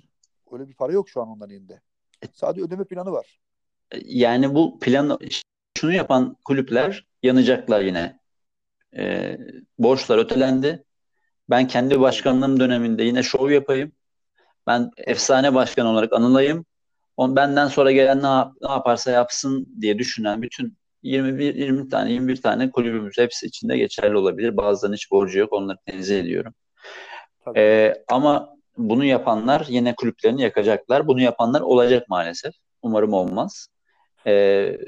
Öyle 0.52 0.68
bir 0.68 0.74
para 0.74 0.92
yok 0.92 1.08
şu 1.08 1.22
an 1.22 1.28
onların 1.28 1.54
elinde. 1.54 1.80
E, 2.22 2.26
Sadece 2.32 2.62
ödeme 2.62 2.84
planı 2.84 3.12
var. 3.12 3.40
Yani 4.04 4.54
bu 4.54 4.78
plan 4.78 5.18
şunu 5.82 5.92
yapan 5.92 6.36
kulüpler 6.44 7.06
yanacaklar 7.22 7.80
yine. 7.80 8.18
E, 8.96 9.36
borçlar 9.78 10.18
ötelendi. 10.18 10.84
Ben 11.50 11.66
kendi 11.66 12.00
başkanlığım 12.00 12.60
döneminde 12.60 13.02
yine 13.02 13.22
şov 13.22 13.50
yapayım. 13.50 13.92
Ben 14.66 14.90
efsane 14.96 15.54
başkan 15.54 15.86
olarak 15.86 16.12
anılayım. 16.12 16.66
On 17.16 17.36
benden 17.36 17.68
sonra 17.68 17.92
gelen 17.92 18.22
ne, 18.22 18.26
yap, 18.26 18.52
ne 18.62 18.70
yaparsa 18.70 19.10
yapsın 19.10 19.66
diye 19.80 19.98
düşünen 19.98 20.42
bütün 20.42 20.78
21 21.02 21.54
20 21.54 21.88
tane 21.88 22.12
21 22.12 22.42
tane 22.42 22.70
kulübümüz 22.70 23.18
hepsi 23.18 23.46
içinde 23.46 23.76
geçerli 23.76 24.16
olabilir. 24.16 24.56
Bazılarının 24.56 24.96
hiç 24.96 25.10
borcu 25.10 25.38
yok. 25.38 25.52
Onları 25.52 25.78
tenzih 25.86 26.20
ediyorum. 26.20 26.54
Ee, 27.56 27.94
ama 28.08 28.56
bunu 28.76 29.04
yapanlar 29.04 29.66
yine 29.68 29.94
kulüplerini 29.94 30.42
yakacaklar. 30.42 31.06
Bunu 31.06 31.20
yapanlar 31.20 31.60
olacak 31.60 32.08
maalesef. 32.08 32.54
Umarım 32.82 33.12
olmaz. 33.12 33.68
Ee, 34.26 34.78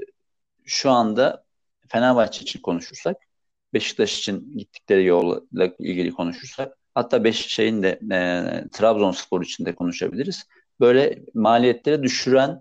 şu 0.64 0.90
anda 0.90 1.44
Fenerbahçe 1.88 2.40
için 2.40 2.60
konuşursak, 2.60 3.16
Beşiktaş 3.74 4.18
için 4.18 4.58
gittikleri 4.58 5.04
yolla 5.04 5.40
ilgili 5.78 6.12
konuşursak, 6.12 6.78
hatta 6.94 7.24
beş 7.24 7.46
şeyin 7.46 7.82
de 7.82 8.00
e, 8.12 8.68
Trabzonspor 8.68 9.42
için 9.42 9.64
de 9.64 9.74
konuşabiliriz. 9.74 10.44
Böyle 10.80 11.18
maliyetleri 11.34 12.02
düşüren, 12.02 12.60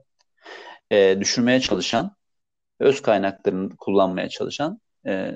e, 0.92 1.18
düşürmeye 1.20 1.60
çalışan 1.60 2.16
öz 2.80 3.02
kaynaklarını 3.02 3.76
kullanmaya 3.78 4.30
çalışan 4.30 4.82
e, 5.08 5.32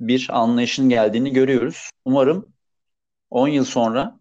bir 0.00 0.28
anlayışın 0.30 0.88
geldiğini 0.88 1.32
görüyoruz. 1.32 1.90
Umarım 2.04 2.52
10 3.30 3.48
yıl 3.48 3.64
sonra 3.64 4.20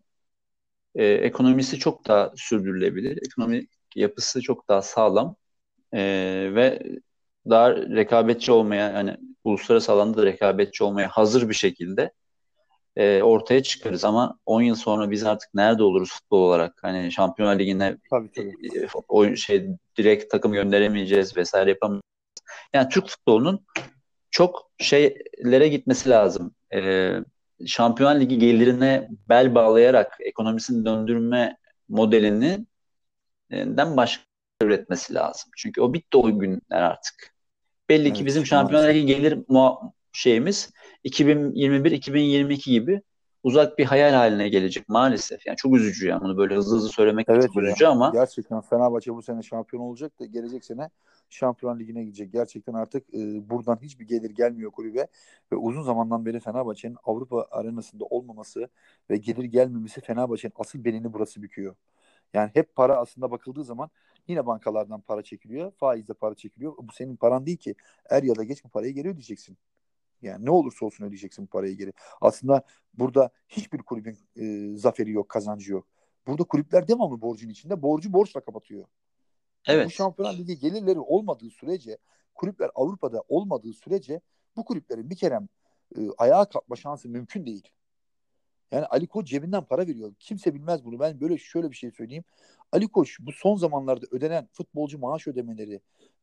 e, 0.95 1.05
ekonomisi 1.05 1.79
çok 1.79 2.07
daha 2.07 2.33
sürdürülebilir, 2.35 3.17
ekonomik 3.27 3.69
yapısı 3.95 4.41
çok 4.41 4.67
daha 4.69 4.81
sağlam 4.81 5.35
e, 5.93 5.99
ve 6.55 6.83
daha 7.49 7.75
rekabetçi 7.75 8.51
olmaya 8.51 8.91
yani 8.91 9.17
uluslararası 9.43 9.91
alanda 9.91 10.17
da 10.21 10.25
rekabetçi 10.25 10.83
olmaya 10.83 11.07
hazır 11.07 11.49
bir 11.49 11.53
şekilde 11.53 12.11
e, 12.95 13.21
ortaya 13.21 13.63
çıkarız 13.63 14.05
ama 14.05 14.39
10 14.45 14.61
yıl 14.61 14.75
sonra 14.75 15.11
biz 15.11 15.23
artık 15.23 15.53
nerede 15.53 15.83
oluruz 15.83 16.11
futbol 16.11 16.41
olarak? 16.41 16.73
Hani 16.81 17.11
Şampiyonlar 17.11 17.59
Ligi'ne 17.59 17.97
tabii, 18.09 18.31
tabii. 18.35 18.79
E, 18.79 18.87
oyun 19.07 19.35
şey 19.35 19.67
direkt 19.97 20.31
takım 20.31 20.53
gönderemeyeceğiz 20.53 21.37
vesaire 21.37 21.69
yapamayacağız. 21.69 22.03
Yani 22.73 22.89
Türk 22.89 23.07
futbolunun 23.07 23.65
çok 24.31 24.71
şeylere 24.79 25.67
gitmesi 25.67 26.09
lazım. 26.09 26.55
E, 26.73 27.11
Şampiyonlar 27.65 28.19
Ligi 28.19 28.37
gelirine 28.39 29.09
bel 29.29 29.55
bağlayarak 29.55 30.17
ekonomisini 30.19 30.85
döndürme 30.85 31.57
modelini 31.89 32.65
den 33.51 33.97
başka 33.97 34.23
üretmesi 34.61 35.13
lazım. 35.13 35.51
Çünkü 35.57 35.81
o 35.81 35.93
bitti 35.93 36.17
o 36.17 36.39
günler 36.39 36.81
artık. 36.81 37.36
Belli 37.89 38.07
evet, 38.07 38.17
ki 38.17 38.25
bizim 38.25 38.45
Şampiyonlar 38.45 38.93
Ligi 38.93 39.05
gelir 39.05 39.39
şeyimiz 40.11 40.69
2021-2022 41.05 42.69
gibi 42.69 43.01
uzak 43.43 43.77
bir 43.77 43.85
hayal 43.85 44.13
haline 44.13 44.49
gelecek 44.49 44.89
maalesef. 44.89 45.47
Yani 45.47 45.57
çok 45.57 45.75
üzücü 45.75 46.07
yani 46.07 46.21
bunu 46.21 46.37
böyle 46.37 46.55
hızlı 46.55 46.75
hızlı 46.75 46.89
söylemek 46.89 47.29
evet 47.29 47.47
çok 47.53 47.63
üzücü 47.63 47.85
ama. 47.85 48.11
Gerçekten 48.13 48.61
Fenerbahçe 48.61 49.13
bu 49.13 49.21
sene 49.21 49.43
şampiyon 49.43 49.83
olacak 49.83 50.19
da 50.19 50.25
gelecek 50.25 50.65
sene 50.65 50.89
Şampiyon 51.29 51.79
Ligi'ne 51.79 52.03
gidecek. 52.03 52.33
Gerçekten 52.33 52.73
artık 52.73 53.13
e, 53.13 53.49
buradan 53.49 53.79
hiçbir 53.81 54.07
gelir 54.07 54.29
gelmiyor 54.29 54.71
kulübe 54.71 55.07
ve 55.51 55.55
uzun 55.55 55.81
zamandan 55.81 56.25
beri 56.25 56.39
Fenerbahçe'nin 56.39 56.97
Avrupa 57.03 57.47
arenasında 57.51 58.05
olmaması 58.05 58.69
ve 59.09 59.17
gelir 59.17 59.43
gelmemesi 59.43 60.01
Fenerbahçe'nin 60.01 60.53
asıl 60.55 60.83
belini 60.83 61.13
burası 61.13 61.41
büküyor. 61.41 61.75
Yani 62.33 62.51
hep 62.53 62.75
para 62.75 62.97
aslında 62.97 63.31
bakıldığı 63.31 63.63
zaman 63.63 63.89
yine 64.27 64.45
bankalardan 64.45 65.01
para 65.01 65.23
çekiliyor. 65.23 65.71
Faizle 65.71 66.13
para 66.13 66.35
çekiliyor. 66.35 66.73
Bu 66.77 66.91
senin 66.93 67.15
paran 67.15 67.45
değil 67.45 67.57
ki. 67.57 67.75
Er 68.09 68.23
ya 68.23 68.35
da 68.35 68.43
geç 68.43 68.63
bu 68.63 68.69
parayı 68.69 68.93
geri 68.93 69.09
ödeyeceksin. 69.09 69.57
Yani 70.21 70.45
ne 70.45 70.51
olursa 70.51 70.85
olsun 70.85 71.05
ödeyeceksin 71.05 71.45
bu 71.45 71.49
parayı 71.49 71.77
geri. 71.77 71.93
Aslında 72.21 72.61
burada 72.93 73.29
hiçbir 73.49 73.77
kulübün 73.77 74.17
e, 74.35 74.75
zaferi 74.77 75.11
yok, 75.11 75.29
kazancı 75.29 75.71
yok. 75.71 75.87
Burada 76.27 76.43
kulüpler 76.43 76.87
devamlı 76.87 77.21
borcun 77.21 77.49
içinde. 77.49 77.81
Borcu 77.81 78.13
borçla 78.13 78.41
kapatıyor. 78.41 78.85
Evet. 79.67 79.85
Bu 79.85 79.89
Şampiyonlar 79.89 80.37
Ligi 80.37 80.59
gelirleri 80.59 80.99
olmadığı 80.99 81.49
sürece, 81.49 81.97
kulüpler 82.35 82.69
Avrupa'da 82.75 83.23
olmadığı 83.27 83.73
sürece 83.73 84.21
bu 84.55 84.65
kulüplerin 84.65 85.09
bir 85.09 85.15
kere 85.15 85.39
e, 85.97 85.99
ayağa 86.17 86.45
kalkma 86.45 86.75
şansı 86.75 87.09
mümkün 87.09 87.45
değil. 87.45 87.69
Yani 88.71 88.85
Ali 88.85 89.07
Koç 89.07 89.27
cebinden 89.27 89.63
para 89.63 89.87
veriyor. 89.87 90.13
Kimse 90.19 90.53
bilmez 90.53 90.85
bunu. 90.85 90.99
Ben 90.99 91.21
böyle 91.21 91.37
şöyle 91.37 91.71
bir 91.71 91.75
şey 91.75 91.91
söyleyeyim. 91.91 92.23
Ali 92.71 92.87
Koç 92.87 93.17
bu 93.19 93.31
son 93.31 93.55
zamanlarda 93.55 94.05
ödenen 94.11 94.47
futbolcu 94.53 94.99
maaş 94.99 95.27
ödemeleri 95.27 95.81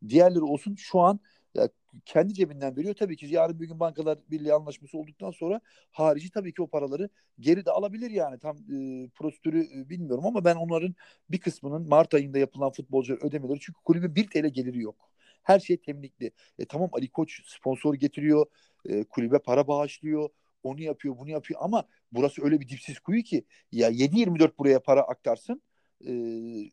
diğerleri 0.09 0.43
olsun 0.43 0.75
şu 0.75 1.01
an 1.01 1.21
ya, 1.55 1.69
kendi 2.05 2.35
cebinden 2.35 2.77
veriyor. 2.77 2.95
Tabii 2.95 3.17
ki 3.17 3.27
yarın 3.27 3.61
bir 3.61 3.69
gün 3.69 3.81
bankalar 3.81 4.19
birliği 4.31 4.53
anlaşması 4.55 4.99
olduktan 4.99 5.31
sonra 5.31 5.61
harici 5.93 6.31
tabii 6.31 6.55
ki 6.55 6.63
o 6.63 6.67
paraları 6.67 7.09
geri 7.41 7.67
de 7.67 7.71
alabilir 7.71 8.11
yani. 8.11 8.39
Tam 8.39 8.57
e, 8.57 9.09
prosedürü 9.09 9.61
e, 9.81 9.89
bilmiyorum 9.89 10.27
ama 10.27 10.45
ben 10.45 10.57
onların 10.57 10.95
bir 11.31 11.39
kısmının 11.39 11.89
Mart 11.89 12.15
ayında 12.15 12.39
yapılan 12.39 12.71
futbolcu 12.73 13.15
ödemeleri 13.15 13.61
çünkü 13.61 13.81
kulübün 13.85 14.15
1 14.15 14.27
TL 14.27 14.49
geliri 14.49 14.81
yok. 14.81 15.11
Her 15.43 15.61
şey 15.61 15.77
temlikli. 15.77 16.33
E, 16.59 16.65
tamam 16.65 16.91
Ali 16.93 17.11
Koç 17.11 17.41
sponsor 17.47 17.95
getiriyor, 17.95 18.47
e, 18.89 19.05
kulübe 19.05 19.39
para 19.39 19.69
bağışlıyor, 19.69 20.29
onu 20.63 20.81
yapıyor, 20.83 21.19
bunu 21.19 21.31
yapıyor 21.31 21.61
ama 21.63 21.85
burası 22.13 22.45
öyle 22.45 22.61
bir 22.61 22.69
dipsiz 22.69 22.99
kuyu 22.99 23.23
ki 23.23 23.45
ya 23.73 23.89
7-24 23.91 24.59
buraya 24.59 24.83
para 24.83 25.03
aktarsın 25.03 25.63
e, 26.07 26.13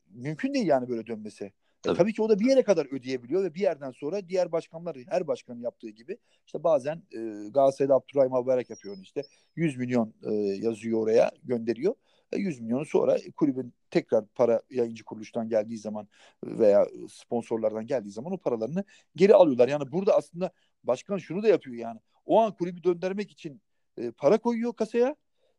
mümkün 0.10 0.54
değil 0.54 0.68
yani 0.68 0.90
böyle 0.90 1.08
dönmesi. 1.08 1.52
Tabii. 1.82 1.98
Tabii 1.98 2.14
ki 2.14 2.22
o 2.22 2.30
da 2.30 2.40
bir 2.40 2.46
yere 2.46 2.64
kadar 2.64 2.94
ödeyebiliyor 2.94 3.44
ve 3.44 3.54
bir 3.54 3.60
yerden 3.60 3.92
sonra 3.92 4.30
diğer 4.30 4.52
başkanlar 4.52 4.98
her 5.10 5.28
başkanın 5.28 5.62
yaptığı 5.62 5.90
gibi 5.90 6.18
işte 6.46 6.64
bazen 6.64 7.04
e, 7.12 7.20
Galatasaray'da 7.50 7.96
Abdurrahim 7.96 8.34
Albayrak 8.34 8.70
yapıyor 8.70 8.98
işte 9.02 9.24
100 9.56 9.78
milyon 9.78 10.14
e, 10.24 10.34
yazıyor 10.34 11.04
oraya 11.04 11.32
gönderiyor. 11.44 11.96
E, 12.32 12.38
100 12.38 12.60
milyonu 12.60 12.86
sonra 12.86 13.18
kulübün 13.36 13.74
tekrar 13.90 14.26
para 14.26 14.62
yayıncı 14.70 15.04
kuruluştan 15.04 15.50
geldiği 15.50 15.78
zaman 15.78 16.08
veya 16.44 16.88
sponsorlardan 17.10 17.88
geldiği 17.88 18.12
zaman 18.12 18.34
o 18.34 18.38
paralarını 18.38 18.84
geri 19.16 19.34
alıyorlar. 19.34 19.68
Yani 19.68 19.92
burada 19.92 20.16
aslında 20.16 20.52
başkan 20.84 21.18
şunu 21.18 21.44
da 21.44 21.48
yapıyor 21.48 21.76
yani. 21.76 22.00
O 22.26 22.40
an 22.40 22.56
kulübü 22.56 22.84
döndürmek 22.84 23.32
için 23.32 23.62
e, 23.98 24.12
para 24.12 24.38
koyuyor 24.38 24.74
kasaya 24.74 25.16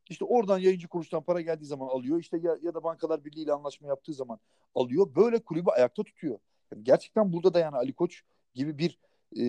işte 0.09 0.25
oradan 0.25 0.59
yayıncı 0.59 0.89
kuruluştan 0.89 1.23
para 1.23 1.41
geldiği 1.41 1.65
zaman 1.67 1.89
alıyor. 1.89 2.21
İşte 2.21 2.39
ya, 2.39 2.59
ya 2.63 2.75
da 2.75 2.85
bankalar 2.85 3.25
birliği 3.25 3.43
ile 3.43 3.53
anlaşma 3.53 3.89
yaptığı 3.89 4.15
zaman 4.15 4.39
alıyor. 4.75 5.15
Böyle 5.15 5.39
kulübü 5.39 5.71
ayakta 5.71 6.03
tutuyor. 6.03 6.39
Yani 6.73 6.85
gerçekten 6.85 7.33
burada 7.33 7.55
da 7.55 7.59
yani 7.59 7.77
Ali 7.77 7.93
Koç 7.93 8.23
gibi 8.55 8.79
bir 8.79 8.99
e, 9.37 9.43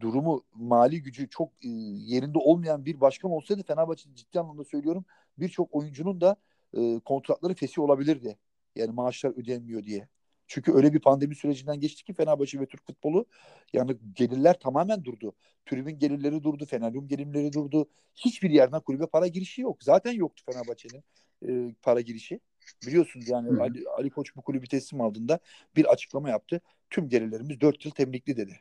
durumu 0.00 0.44
mali 0.54 1.02
gücü 1.02 1.28
çok 1.28 1.48
e, 1.48 1.68
yerinde 1.98 2.38
olmayan 2.38 2.84
bir 2.84 3.00
başkan 3.00 3.30
olsaydı 3.30 3.62
Fenerbahçe 3.62 4.14
ciddi 4.14 4.40
anlamda 4.40 4.64
söylüyorum 4.64 5.04
birçok 5.38 5.74
oyuncunun 5.74 6.20
da 6.20 6.36
e, 6.76 7.00
kontratları 7.00 7.54
fesih 7.54 7.82
olabilirdi. 7.82 8.38
Yani 8.76 8.92
maaşlar 8.92 9.30
ödenmiyor 9.30 9.84
diye. 9.84 10.08
Çünkü 10.46 10.72
öyle 10.72 10.92
bir 10.92 11.00
pandemi 11.00 11.34
sürecinden 11.34 11.80
geçti 11.80 12.04
ki 12.04 12.14
Fenerbahçe 12.14 12.60
ve 12.60 12.66
Türk 12.66 12.86
futbolu 12.86 13.26
yani 13.72 13.96
gelirler 14.12 14.58
tamamen 14.60 15.04
durdu. 15.04 15.34
Tribün 15.66 15.98
gelirleri 15.98 16.42
durdu, 16.42 16.66
Fenerbahçe 16.66 17.06
gelirleri 17.06 17.52
durdu. 17.52 17.88
Hiçbir 18.14 18.50
yerden 18.50 18.80
kulübe 18.80 19.06
para 19.06 19.26
girişi 19.26 19.60
yok. 19.60 19.82
Zaten 19.82 20.12
yoktu 20.12 20.42
Fenerbahçe'nin 20.46 21.04
e, 21.48 21.74
para 21.82 22.00
girişi. 22.00 22.40
Biliyorsunuz 22.86 23.28
yani 23.28 23.60
Ali, 23.60 23.88
Ali 23.88 24.10
Koç 24.10 24.36
bu 24.36 24.42
kulübü 24.42 24.66
teslim 24.66 25.00
aldığında 25.00 25.38
bir 25.76 25.84
açıklama 25.84 26.30
yaptı. 26.30 26.60
Tüm 26.90 27.08
gelirlerimiz 27.08 27.60
4 27.60 27.84
yıl 27.84 27.92
temlikli 27.92 28.36
dedi. 28.36 28.60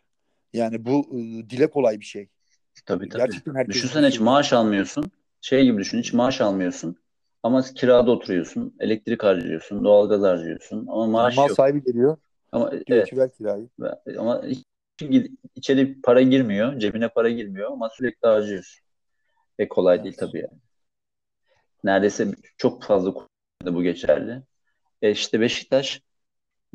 Yani 0.53 0.85
bu 0.85 1.19
e, 1.19 1.49
dile 1.49 1.69
kolay 1.69 1.99
bir 1.99 2.05
şey. 2.05 2.29
Tabii 2.85 3.09
tabii. 3.09 3.21
Gerçekten 3.21 3.67
Düşünsene 3.67 4.07
hiç 4.07 4.19
maaş 4.19 4.53
almıyorsun. 4.53 5.11
Şey 5.41 5.63
gibi 5.63 5.77
düşün 5.77 5.99
hiç 5.99 6.13
maaş 6.13 6.41
almıyorsun. 6.41 6.97
Ama 7.43 7.61
kirada 7.61 8.11
oturuyorsun, 8.11 8.75
elektrik 8.79 9.23
harcıyorsun, 9.23 9.83
doğalgaz 9.83 10.21
harcıyorsun 10.21 10.87
ama 10.87 11.07
maaş 11.07 11.37
Mal 11.37 11.47
yok. 11.47 11.55
sahibi 11.55 11.83
geliyor. 11.83 12.17
Ama 12.51 12.71
evet. 12.87 13.09
ki 13.09 13.17
ver 13.17 13.31
kirayı. 13.33 13.69
Ama 14.17 14.43
içeri 15.55 16.01
para 16.01 16.21
girmiyor, 16.21 16.79
cebine 16.79 17.07
para 17.07 17.29
girmiyor 17.29 17.71
ama 17.71 17.89
sürekli 17.89 18.27
harcıyorsun. 18.27 18.83
Ve 19.59 19.67
kolay 19.67 19.95
evet. 19.95 20.03
değil 20.03 20.15
tabii 20.17 20.37
yani. 20.37 20.59
Neredeyse 21.83 22.27
çok 22.57 22.83
fazla 22.83 23.13
bu 23.65 23.83
geçerli. 23.83 24.41
E 25.01 25.11
işte 25.11 25.39
Beşiktaş 25.39 26.01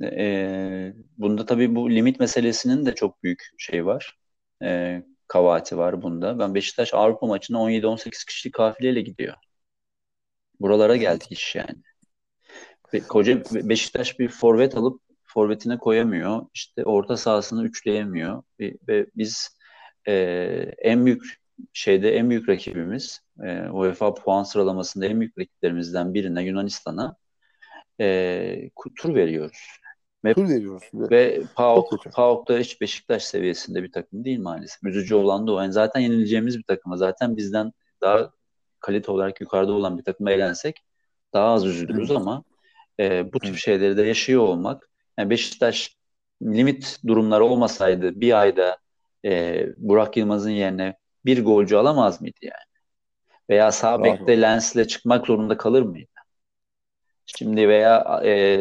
e, 0.03 0.93
bunda 1.19 1.47
tabii 1.47 1.75
bu 1.75 1.91
limit 1.91 2.21
meselesinin 2.21 2.87
de 2.87 2.95
çok 2.95 3.23
büyük 3.23 3.43
şey 3.59 3.87
var. 3.87 4.19
E, 4.63 5.03
kavati 5.29 5.79
var 5.79 6.03
bunda. 6.03 6.39
Ben 6.39 6.55
Beşiktaş 6.55 6.95
Avrupa 6.95 7.27
maçına 7.27 7.59
17-18 7.59 8.27
kişilik 8.27 8.55
kafileyle 8.55 9.01
gidiyor. 9.01 9.35
Buralara 10.61 10.97
geldi 10.97 11.25
iş 11.31 11.55
yani. 11.55 11.83
Ve 12.95 13.01
koca 13.01 13.43
Beşiktaş 13.53 14.19
bir 14.19 14.29
forvet 14.29 14.77
alıp 14.77 15.01
forvetine 15.25 15.79
koyamıyor. 15.79 16.47
İşte 16.55 16.85
orta 16.85 17.17
sahasını 17.17 17.65
üçleyemiyor. 17.65 18.43
Ve, 18.61 19.07
biz 19.17 19.59
e, 20.09 20.13
en 20.79 21.07
büyük 21.07 21.23
şeyde 21.73 22.17
en 22.17 22.31
büyük 22.31 22.49
rakibimiz 22.49 23.21
e, 23.45 23.69
UEFA 23.69 24.15
puan 24.15 24.43
sıralamasında 24.43 25.07
en 25.07 25.21
büyük 25.21 25.39
rakiplerimizden 25.39 26.15
birine 26.15 26.43
Yunanistan'a 26.43 27.17
e, 28.01 28.71
tur 28.97 29.15
veriyoruz. 29.15 29.79
Ve, 30.25 30.35
tur 30.35 30.49
veriyoruz. 30.49 30.89
Ve 30.95 31.43
PAOK, 31.55 32.13
PAOK 32.13 32.49
da 32.49 32.59
hiç 32.59 32.81
Beşiktaş 32.81 33.25
seviyesinde 33.25 33.83
bir 33.83 33.93
takım 33.93 34.25
değil 34.25 34.41
maalesef. 34.41 34.85
Üzücü 34.85 35.15
olan 35.15 35.47
da 35.47 35.53
o. 35.53 35.61
Yani 35.61 35.73
zaten 35.73 36.01
yenileceğimiz 36.01 36.59
bir 36.59 36.63
takıma 36.63 36.97
zaten 36.97 37.37
bizden 37.37 37.73
daha 38.01 38.33
kalite 38.81 39.13
olarak 39.13 39.41
yukarıda 39.41 39.73
olan 39.73 39.99
bir 39.99 40.05
takıma 40.05 40.31
eğlensek 40.31 40.85
daha 41.33 41.49
az 41.49 41.67
üzülürüz 41.67 42.11
ama 42.11 42.45
e, 43.01 43.33
bu 43.33 43.39
tür 43.39 43.57
şeyleri 43.57 43.97
de 43.97 44.03
yaşıyor 44.03 44.43
olmak 44.43 44.91
yani 45.19 45.31
Beşiktaş 45.31 45.97
limit 46.43 46.99
durumları 47.07 47.45
olmasaydı 47.45 48.21
bir 48.21 48.41
ayda 48.41 48.79
e, 49.25 49.65
Burak 49.77 50.17
Yılmaz'ın 50.17 50.51
yerine 50.51 50.97
bir 51.25 51.45
golcü 51.45 51.77
alamaz 51.77 52.21
mıydı 52.21 52.39
yani? 52.43 52.69
Veya 53.51 53.73
sağ 53.73 54.05
bekte 54.05 54.41
Lens'le 54.41 54.89
çıkmak 54.89 55.27
zorunda 55.27 55.57
kalır 55.57 55.83
mıydı? 55.83 56.11
Şimdi 57.27 57.69
veya 57.69 58.21
e, 58.25 58.61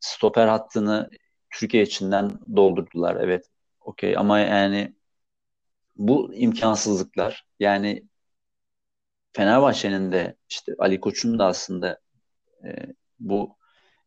stoper 0.00 0.48
hattını 0.48 1.10
Türkiye 1.50 1.82
içinden 1.82 2.30
doldurdular 2.56 3.16
evet 3.16 3.50
okey 3.80 4.16
ama 4.16 4.38
yani 4.38 4.94
bu 5.96 6.34
imkansızlıklar 6.34 7.46
yani 7.60 8.02
Fenerbahçe'nin 9.38 10.12
de 10.12 10.34
işte 10.48 10.74
Ali 10.78 11.00
Koç'un 11.00 11.38
da 11.38 11.46
aslında 11.46 11.98
e, 12.64 12.68
bu 13.20 13.56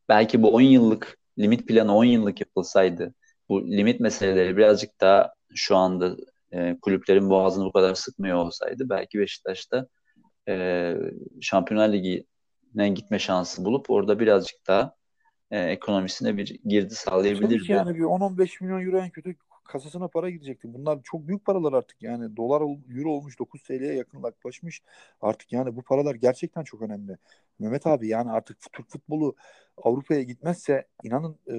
belki 0.09 0.43
bu 0.43 0.53
10 0.53 0.61
yıllık 0.61 1.17
limit 1.39 1.67
planı 1.67 1.95
10 1.95 2.03
yıllık 2.03 2.39
yapılsaydı 2.39 3.13
bu 3.49 3.67
limit 3.67 3.99
meseleleri 3.99 4.57
birazcık 4.57 5.01
daha 5.01 5.33
şu 5.55 5.75
anda 5.75 6.17
e, 6.51 6.77
kulüplerin 6.81 7.29
boğazını 7.29 7.65
bu 7.65 7.71
kadar 7.71 7.95
sıkmıyor 7.95 8.37
olsaydı 8.37 8.89
belki 8.89 9.19
Beşiktaş'ta 9.19 9.87
e, 10.47 10.95
Şampiyonlar 11.41 11.93
Ligi'ne 11.93 12.89
gitme 12.89 13.19
şansı 13.19 13.65
bulup 13.65 13.89
orada 13.89 14.19
birazcık 14.19 14.67
daha 14.67 14.95
e, 15.51 15.59
ekonomisine 15.59 16.37
bir 16.37 16.59
girdi 16.65 16.95
sağlayabilirdi. 16.95 17.71
Yani 17.71 17.95
bir 17.95 18.03
10-15 18.03 18.63
milyon 18.63 18.85
euro 18.85 18.97
en 18.97 19.09
kötü 19.09 19.35
kasasına 19.71 20.07
para 20.07 20.29
girecekti. 20.29 20.73
Bunlar 20.73 20.99
çok 21.03 21.27
büyük 21.27 21.45
paralar 21.45 21.73
artık 21.73 22.03
yani 22.03 22.37
dolar 22.37 22.61
euro 22.97 23.09
olmuş 23.09 23.39
9 23.39 23.63
TL'ye 23.63 23.93
yakınlaşmış. 23.93 24.81
Artık 25.21 25.53
yani 25.53 25.75
bu 25.75 25.81
paralar 25.81 26.15
gerçekten 26.15 26.63
çok 26.63 26.81
önemli. 26.81 27.17
Mehmet 27.59 27.87
abi 27.87 28.07
yani 28.07 28.31
artık 28.31 28.57
Türk 28.73 28.89
futbolu 28.89 29.35
Avrupa'ya 29.77 30.21
gitmezse 30.23 30.87
inanın 31.03 31.37
e, 31.51 31.55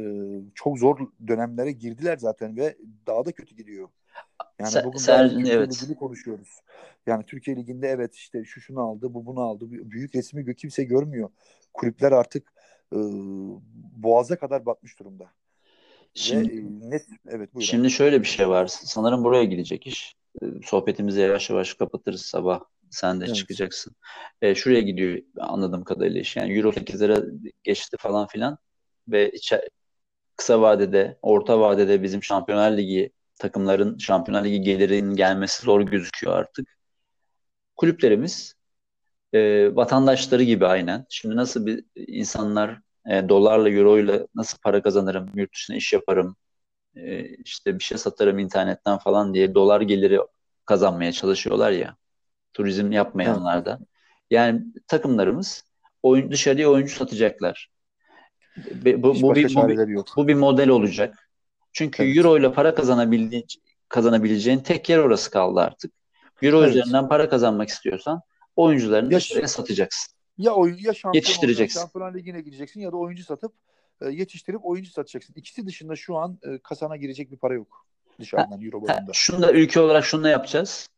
çok 0.54 0.78
zor 0.78 0.98
dönemlere 1.26 1.72
girdiler 1.72 2.16
zaten 2.16 2.56
ve 2.56 2.76
daha 3.06 3.24
da 3.24 3.32
kötü 3.32 3.56
gidiyor. 3.56 3.88
Yani 4.58 4.70
Ser, 4.70 4.84
bugün 4.84 4.98
Ser, 4.98 5.30
Türkiye 5.30 5.54
evet. 5.54 5.72
Ligi'ni 5.72 5.96
konuşuyoruz. 5.96 6.60
Yani 7.06 7.24
Türkiye 7.24 7.56
Ligi'nde 7.56 7.88
evet 7.88 8.14
işte 8.14 8.44
şu 8.44 8.60
şunu 8.60 8.80
aldı, 8.80 9.14
bu 9.14 9.26
bunu 9.26 9.40
aldı. 9.40 9.70
Büyük 9.70 10.14
resmi 10.14 10.54
kimse 10.54 10.84
görmüyor. 10.84 11.30
Kulüpler 11.72 12.12
artık 12.12 12.52
e, 12.92 12.98
boğaza 13.96 14.36
kadar 14.36 14.66
batmış 14.66 14.98
durumda. 14.98 15.30
Şimdi, 16.14 16.56
Ve, 16.56 16.90
net, 16.90 17.06
evet, 17.28 17.54
buyurun. 17.54 17.66
şimdi 17.66 17.90
şöyle 17.90 18.20
bir 18.20 18.26
şey 18.26 18.48
var. 18.48 18.66
Sanırım 18.66 19.24
buraya 19.24 19.44
gidecek 19.44 19.86
iş. 19.86 20.14
Sohbetimizi 20.64 21.20
yavaş 21.20 21.50
yavaş 21.50 21.74
kapatırız 21.74 22.22
sabah. 22.22 22.60
Sen 22.90 23.20
de 23.20 23.24
evet. 23.24 23.36
çıkacaksın. 23.36 23.96
E, 24.42 24.54
şuraya 24.54 24.80
gidiyor 24.80 25.18
anladığım 25.38 25.84
kadarıyla 25.84 26.20
iş. 26.20 26.36
Yani 26.36 26.58
Euro 26.58 26.72
8'lere 26.72 27.30
geçti 27.62 27.96
falan 28.00 28.26
filan. 28.26 28.58
Ve 29.08 29.30
içe, 29.30 29.68
kısa 30.36 30.60
vadede, 30.60 31.18
orta 31.22 31.60
vadede 31.60 32.02
bizim 32.02 32.22
Şampiyonlar 32.22 32.76
Ligi 32.76 33.12
takımların 33.38 33.98
Şampiyonlar 33.98 34.44
Ligi 34.44 34.60
gelirinin 34.60 35.16
gelmesi 35.16 35.62
zor 35.62 35.80
gözüküyor 35.80 36.36
artık. 36.36 36.76
Kulüplerimiz 37.76 38.54
e, 39.32 39.70
vatandaşları 39.76 40.42
gibi 40.42 40.66
aynen. 40.66 41.06
Şimdi 41.08 41.36
nasıl 41.36 41.66
bir 41.66 41.84
insanlar 41.96 42.80
e, 43.10 43.28
dolarla, 43.28 43.70
euroyla 43.70 44.26
nasıl 44.34 44.58
para 44.58 44.82
kazanırım, 44.82 45.30
yurt 45.34 45.54
dışına 45.54 45.76
iş 45.76 45.92
yaparım, 45.92 46.36
e, 46.96 47.24
işte 47.24 47.78
bir 47.78 47.84
şey 47.84 47.98
satarım 47.98 48.38
internetten 48.38 48.98
falan 48.98 49.34
diye 49.34 49.54
dolar 49.54 49.80
geliri 49.80 50.18
kazanmaya 50.64 51.12
çalışıyorlar 51.12 51.70
ya. 51.70 51.96
Turizm 52.52 52.92
yapmayanlar 52.92 53.64
da. 53.64 53.78
Yani 54.30 54.62
takımlarımız 54.86 55.64
oyun, 56.02 56.30
dışarıya 56.30 56.70
oyuncu 56.70 56.94
satacaklar. 56.94 57.70
Bu, 58.56 59.02
bu, 59.02 59.22
bu, 59.22 59.34
bir, 59.34 59.54
bu, 59.54 59.68
bir, 59.68 59.96
bu 60.16 60.28
bir 60.28 60.34
model 60.34 60.68
olacak. 60.68 61.30
Çünkü 61.72 62.02
evet. 62.02 62.16
euro 62.16 62.38
ile 62.38 62.52
para 62.52 62.74
kazanabildiğin, 62.74 63.44
kazanabileceğin 63.88 64.58
tek 64.58 64.88
yer 64.88 64.98
orası 64.98 65.30
kaldı 65.30 65.60
artık. 65.60 65.92
Euro 66.42 66.64
evet. 66.64 66.70
üzerinden 66.70 67.08
para 67.08 67.28
kazanmak 67.28 67.68
istiyorsan 67.68 68.20
oyuncularını 68.56 69.12
ya, 69.12 69.18
dışarıya 69.18 69.48
satacaksın. 69.48 70.11
Ya 70.38 70.52
oyun 70.54 70.76
ya 70.76 70.94
şampiyon 70.94 71.14
yetiştireceksin. 71.14 71.80
Şampiyonlar 71.80 72.14
Ligi'ne 72.14 72.40
gideceksin 72.40 72.80
ya 72.80 72.92
da 72.92 72.96
oyuncu 72.96 73.24
satıp 73.24 73.52
e, 74.00 74.08
yetiştirip 74.08 74.64
oyuncu 74.64 74.90
satacaksın. 74.90 75.34
İkisi 75.36 75.66
dışında 75.66 75.96
şu 75.96 76.16
an 76.16 76.38
e, 76.42 76.58
kasana 76.58 76.96
girecek 76.96 77.30
bir 77.32 77.36
para 77.36 77.54
yok 77.54 77.86
dışarıdan 78.20 78.56
ha, 78.56 78.64
Euro 78.64 78.82
bazında. 78.82 79.12
Şunu 79.12 79.42
da 79.42 79.52
ülke 79.52 79.80
olarak 79.80 80.04
şunu 80.04 80.24
da 80.24 80.28
yapacağız. 80.28 80.88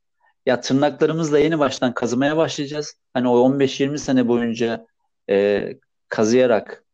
Ya 0.47 0.61
tırnaklarımızla 0.61 1.39
yeni 1.39 1.59
baştan 1.59 1.95
kazımaya 1.95 2.37
başlayacağız. 2.37 2.95
Hani 3.15 3.29
o 3.29 3.51
15-20 3.51 3.99
sene 3.99 4.29
boyunca 4.29 4.87
e, 5.31 5.69
kazıyarak 6.09 6.85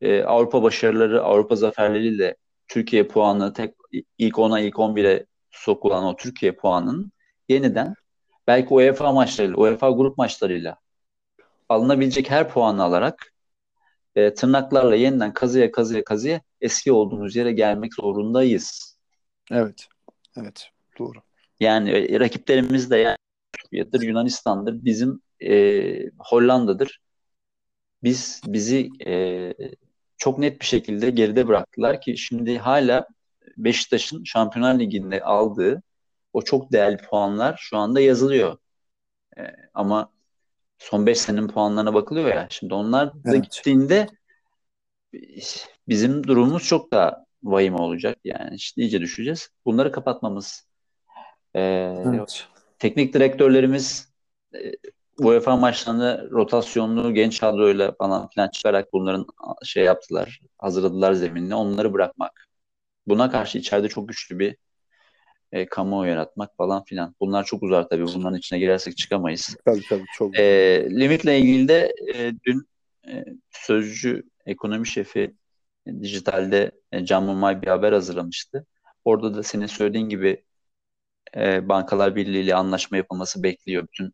e, 0.00 0.22
Avrupa 0.22 0.62
başarıları, 0.62 1.22
Avrupa 1.22 1.56
zaferleriyle 1.56 2.36
Türkiye 2.68 3.06
puanı 3.06 3.52
tek 3.52 3.74
ilk 4.18 4.34
10'a 4.34 4.60
ilk 4.60 4.74
11'e 4.74 5.26
sokulan 5.50 6.04
o 6.04 6.16
Türkiye 6.16 6.52
puanının 6.52 7.12
yeniden 7.48 7.94
belki 8.46 8.74
UEFA 8.74 9.12
maçlarıyla, 9.12 9.56
UEFA 9.56 9.90
grup 9.90 10.18
maçlarıyla 10.18 10.78
alınabilecek 11.68 12.30
her 12.30 12.48
puanı 12.48 12.82
alarak 12.82 13.32
e, 14.16 14.34
tırnaklarla 14.34 14.94
yeniden 14.94 15.32
kazıya 15.32 15.72
kazıya 15.72 16.04
kazıya 16.04 16.40
eski 16.60 16.92
olduğumuz 16.92 17.36
yere 17.36 17.52
gelmek 17.52 17.94
zorundayız. 17.94 18.98
Evet. 19.50 19.88
Evet. 20.36 20.70
Doğru. 20.98 21.18
Yani 21.60 21.90
e, 21.90 22.20
rakiplerimiz 22.20 22.90
de 22.90 22.96
yani 22.96 23.16
Yunanistan'dır, 24.00 24.84
bizim 24.84 25.20
e, 25.40 26.10
Hollanda'dır. 26.18 27.00
Biz 28.02 28.40
bizi 28.46 28.88
e, 29.06 29.54
çok 30.16 30.38
net 30.38 30.60
bir 30.60 30.66
şekilde 30.66 31.10
geride 31.10 31.48
bıraktılar 31.48 32.00
ki 32.00 32.16
şimdi 32.18 32.58
hala 32.58 33.06
Beşiktaş'ın 33.56 34.24
Şampiyonlar 34.24 34.78
Ligi'nde 34.78 35.22
aldığı 35.22 35.82
o 36.32 36.42
çok 36.42 36.72
değerli 36.72 36.96
puanlar 36.96 37.56
şu 37.60 37.76
anda 37.76 38.00
yazılıyor. 38.00 38.58
E, 39.38 39.42
ama 39.74 40.12
son 40.78 41.06
5 41.06 41.18
senenin 41.18 41.48
puanlarına 41.48 41.94
bakılıyor 41.94 42.28
ya. 42.28 42.46
Şimdi 42.50 42.74
onlar 42.74 43.14
da 43.14 43.18
evet. 43.24 43.44
gittiğinde 43.44 44.06
bizim 45.88 46.26
durumumuz 46.26 46.64
çok 46.64 46.92
daha 46.92 47.24
vahim 47.42 47.74
olacak. 47.74 48.18
Yani 48.24 48.54
işte 48.54 48.82
iyice 48.82 49.00
düşeceğiz. 49.00 49.50
Bunları 49.64 49.92
kapatmamız. 49.92 50.68
E, 51.54 51.60
evet. 52.06 52.46
Teknik 52.78 53.14
direktörlerimiz 53.14 54.08
e, 54.54 54.72
UEFA 55.18 55.56
maçlarını 55.56 56.28
rotasyonlu 56.30 57.14
genç 57.14 57.40
kadroyla 57.40 57.94
falan 57.98 58.28
filan 58.28 58.48
çıkarak 58.48 58.92
bunların 58.92 59.26
şey 59.64 59.84
yaptılar, 59.84 60.40
hazırladılar 60.58 61.12
zeminini. 61.12 61.54
Onları 61.54 61.92
bırakmak. 61.92 62.48
Buna 63.06 63.30
karşı 63.30 63.58
içeride 63.58 63.88
çok 63.88 64.08
güçlü 64.08 64.38
bir 64.38 64.56
e, 65.52 65.66
kamuoyu 65.66 66.10
yaratmak 66.10 66.56
falan 66.56 66.84
filan. 66.84 67.14
Bunlar 67.20 67.44
çok 67.44 67.62
uzar 67.62 67.88
tabii. 67.88 68.04
Bunların 68.04 68.38
içine 68.38 68.58
girersek 68.58 68.96
çıkamayız. 68.96 69.56
Tabii 69.64 69.82
tabii 69.88 70.04
çok. 70.14 70.38
E, 70.38 70.42
limitle 70.90 71.38
ilgili 71.38 71.68
de 71.68 71.94
e, 72.14 72.32
dün 72.44 72.68
e, 73.08 73.24
sözcü 73.50 74.22
ekonomi 74.46 74.86
şefi 74.86 75.34
e, 75.86 76.00
dijitalde 76.00 76.70
e, 76.92 77.04
Can 77.04 77.24
Mumay 77.24 77.62
bir 77.62 77.68
haber 77.68 77.92
hazırlamıştı. 77.92 78.66
Orada 79.04 79.34
da 79.34 79.42
senin 79.42 79.66
söylediğin 79.66 80.08
gibi 80.08 80.44
e, 81.36 81.68
Bankalar 81.68 82.16
Birliği 82.16 82.42
ile 82.42 82.54
anlaşma 82.54 82.96
yapılması 82.96 83.42
bekliyor. 83.42 83.86
Bütün 83.92 84.12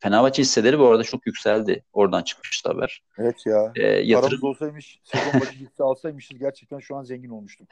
Fenerbahçe 0.00 0.42
hisseleri 0.42 0.78
bu 0.78 0.86
arada 0.86 1.02
çok 1.02 1.26
yükseldi. 1.26 1.84
Oradan 1.92 2.22
çıkmıştı 2.22 2.68
haber. 2.68 3.02
Evet 3.18 3.46
ya. 3.46 3.72
E, 3.76 3.86
yatırım... 3.86 4.40
Paramız 4.40 4.44
olsaymış, 4.44 5.00
sezon 5.04 5.40
başı 5.40 5.52
hisse 5.52 5.84
alsaymışız 5.84 6.38
gerçekten 6.38 6.78
şu 6.78 6.96
an 6.96 7.02
zengin 7.02 7.28
olmuştuk. 7.28 7.68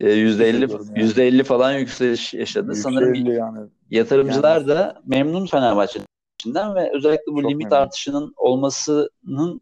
E, 0.00 0.06
%50, 0.06 0.44
yani. 0.44 1.10
%50 1.10 1.44
falan 1.44 1.72
yükseliş 1.72 2.34
yaşadı. 2.34 2.72
%50 2.72 2.74
Sanırım 2.74 3.14
yani. 3.14 3.68
yatırımcılar 3.90 4.56
yani... 4.56 4.68
da 4.68 5.02
memnun 5.06 5.46
Fenerbahçe'den 5.46 6.74
ve 6.74 6.90
özellikle 6.94 7.32
bu 7.32 7.42
çok 7.42 7.50
limit 7.50 7.64
memnun. 7.64 7.82
artışının 7.82 8.34
olmasının 8.36 9.60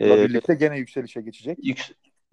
e, 0.00 0.28
birlikte 0.28 0.54
gene 0.54 0.78
yükselişe 0.78 1.20
geçecek. 1.20 1.58
Yük, 1.62 1.86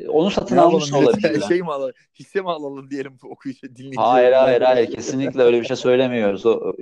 onu 0.07 0.31
satın 0.31 0.55
ne 0.55 0.61
almış 0.61 0.93
olabilir. 0.93 1.41
Şey 1.47 1.61
mi 1.61 1.71
alalım? 1.71 1.93
Hisse 2.19 2.41
mi 2.41 2.49
alalım 2.49 2.89
diyelim 2.89 3.17
okuyucu 3.23 3.75
dinleyici. 3.75 3.97
Hayır 3.97 4.31
hayır 4.31 4.61
hayır 4.61 4.91
kesinlikle 4.91 5.41
öyle 5.41 5.61
bir 5.61 5.65
şey 5.65 5.75
söylemiyoruz. 5.75 6.45
O, 6.45 6.73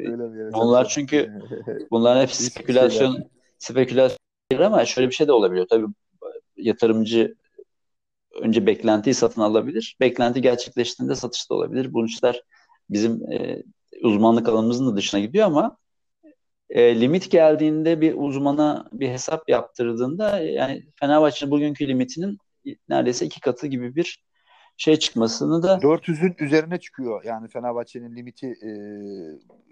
onlar 0.54 0.88
çünkü 0.88 1.32
bunların 1.91 2.21
hepsi 2.21 2.43
spekülasyon 2.43 3.23
spekülasyon 3.60 4.19
ama 4.60 4.86
şöyle 4.86 5.10
bir 5.10 5.13
şey 5.15 5.28
de 5.28 5.32
olabiliyor. 5.32 5.67
Tabii 5.69 5.86
yatırımcı 6.58 7.36
önce 8.41 8.65
beklentiyi 8.65 9.13
satın 9.13 9.41
alabilir. 9.41 9.97
Beklenti 9.99 10.41
gerçekleştiğinde 10.41 11.15
satış 11.15 11.49
da 11.49 11.56
olabilir. 11.56 11.93
Bu 11.93 12.06
işler 12.06 12.41
bizim 12.89 13.32
e, 13.32 13.63
uzmanlık 14.04 14.49
alanımızın 14.49 14.91
da 14.91 14.95
dışına 14.95 15.19
gidiyor 15.19 15.45
ama 15.45 15.78
e, 16.69 17.01
limit 17.01 17.32
geldiğinde 17.32 18.01
bir 18.01 18.13
uzmana 18.17 18.89
bir 18.91 19.10
hesap 19.10 19.49
yaptırdığında 19.49 20.39
yani 20.39 20.86
Fenerbahçe 20.99 21.51
bugünkü 21.51 21.88
limitinin 21.88 22.38
neredeyse 22.89 23.25
iki 23.25 23.41
katı 23.41 23.67
gibi 23.67 23.95
bir 23.95 24.25
şey 24.78 24.95
çıkmasını 24.95 25.63
da 25.63 25.73
400'ün 25.82 26.36
üzerine 26.39 26.80
çıkıyor. 26.80 27.23
Yani 27.23 27.47
Fenerbahçe'nin 27.47 28.15
limiti 28.15 28.47
e, 28.47 28.69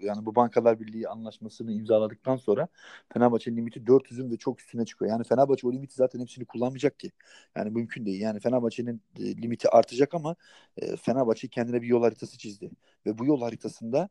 yani 0.06 0.26
bu 0.26 0.34
Bankalar 0.34 0.80
Birliği 0.80 1.08
anlaşmasını 1.08 1.72
imzaladıktan 1.72 2.36
sonra 2.36 2.68
Fenerbahçe'nin 3.12 3.56
limiti 3.56 3.80
400'ün 3.80 4.30
ve 4.30 4.36
çok 4.36 4.60
üstüne 4.60 4.84
çıkıyor. 4.84 5.10
Yani 5.10 5.24
Fenerbahçe 5.24 5.66
o 5.66 5.72
limiti 5.72 5.94
zaten 5.94 6.20
hepsini 6.20 6.44
kullanmayacak 6.44 6.98
ki. 6.98 7.10
Yani 7.56 7.70
mümkün 7.70 8.06
değil. 8.06 8.20
Yani 8.20 8.40
Fenerbahçe'nin 8.40 9.02
e, 9.18 9.22
limiti 9.22 9.68
artacak 9.68 10.14
ama 10.14 10.36
e, 10.76 10.96
Fenerbahçe 10.96 11.48
kendine 11.48 11.82
bir 11.82 11.86
yol 11.86 12.02
haritası 12.02 12.38
çizdi. 12.38 12.70
Ve 13.06 13.18
bu 13.18 13.26
yol 13.26 13.40
haritasında 13.40 14.08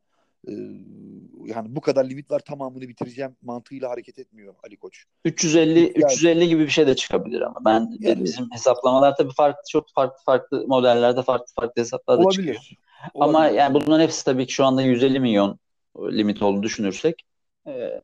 yani 1.46 1.76
bu 1.76 1.82
kadar 1.82 2.06
limit 2.06 2.32
var 2.32 2.40
tamamını 2.40 2.88
bitireceğim 2.88 3.36
mantığıyla 3.42 3.90
hareket 3.90 4.20
etmiyor 4.20 4.56
Ali 4.64 4.78
Koç. 4.78 5.06
350 5.26 5.80
yani, 5.80 5.90
350 6.06 6.48
gibi 6.48 6.64
bir 6.64 6.70
şey 6.70 6.88
de 6.88 6.96
çıkabilir 6.96 7.42
ama 7.42 7.66
ben 7.66 7.98
yani, 8.00 8.24
bizim 8.24 8.52
hesaplamalar 8.52 9.16
tabii 9.16 9.34
farklı 9.34 9.62
çok 9.70 9.90
farklı 9.96 10.24
farklı 10.26 10.68
modellerde 10.68 11.22
farklı 11.22 11.54
farklı 11.56 11.82
hesaplar 11.82 12.20
da 12.20 12.30
çıkıyor. 12.30 12.56
Olabilir. 12.56 12.78
Ama 13.20 13.48
yani 13.48 13.74
bunların 13.74 14.04
hepsi 14.04 14.26
tabii 14.26 14.48
ki 14.48 14.54
şu 14.54 14.66
anda 14.66 14.82
150 14.82 15.20
milyon 15.20 15.60
limit 15.98 16.42
olduğunu 16.42 16.64
düşünürsek 16.64 17.26
e, 17.68 18.02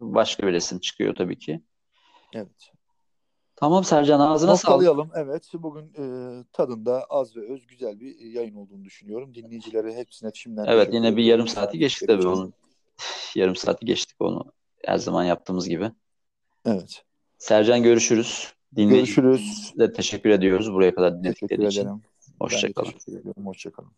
başka 0.00 0.46
bir 0.46 0.52
resim 0.52 0.78
çıkıyor 0.78 1.14
tabii 1.14 1.38
ki. 1.38 1.60
Evet. 2.34 2.73
Tamam 3.56 3.84
Sercan 3.84 4.20
ağzına 4.20 4.50
Noktalayalım. 4.50 5.10
sağlık. 5.14 5.26
Evet 5.26 5.50
bugün 5.54 5.84
e, 5.98 6.04
tadında 6.52 7.04
az 7.10 7.36
ve 7.36 7.52
öz 7.52 7.66
güzel 7.66 8.00
bir 8.00 8.18
yayın 8.20 8.54
olduğunu 8.54 8.84
düşünüyorum. 8.84 9.34
Dinleyicilere 9.34 9.94
hepsine 9.94 10.30
şimdiden 10.34 10.64
Evet 10.68 10.94
yine 10.94 11.16
bir 11.16 11.24
yarım 11.24 11.48
saati 11.48 11.78
geçti 11.78 12.06
tabii 12.06 12.26
onun. 12.28 12.52
yarım 13.34 13.56
saati 13.56 13.86
geçtik 13.86 14.16
onu 14.20 14.44
her 14.84 14.98
zaman 14.98 15.24
yaptığımız 15.24 15.68
gibi. 15.68 15.90
Evet. 16.66 17.04
Sercan 17.38 17.82
görüşürüz. 17.82 18.52
Görüşürüz. 18.72 19.72
De 19.78 19.92
teşekkür 19.92 20.30
ediyoruz 20.30 20.72
buraya 20.72 20.94
kadar 20.94 21.12
dinledikleri 21.18 21.48
teşekkür 21.48 21.66
için. 21.66 21.82
Ederim. 21.82 22.02
Hoşçakalın. 22.40 22.90
Teşekkür 22.90 23.20
ediyorum. 23.20 23.46
Hoşçakalın. 23.46 23.90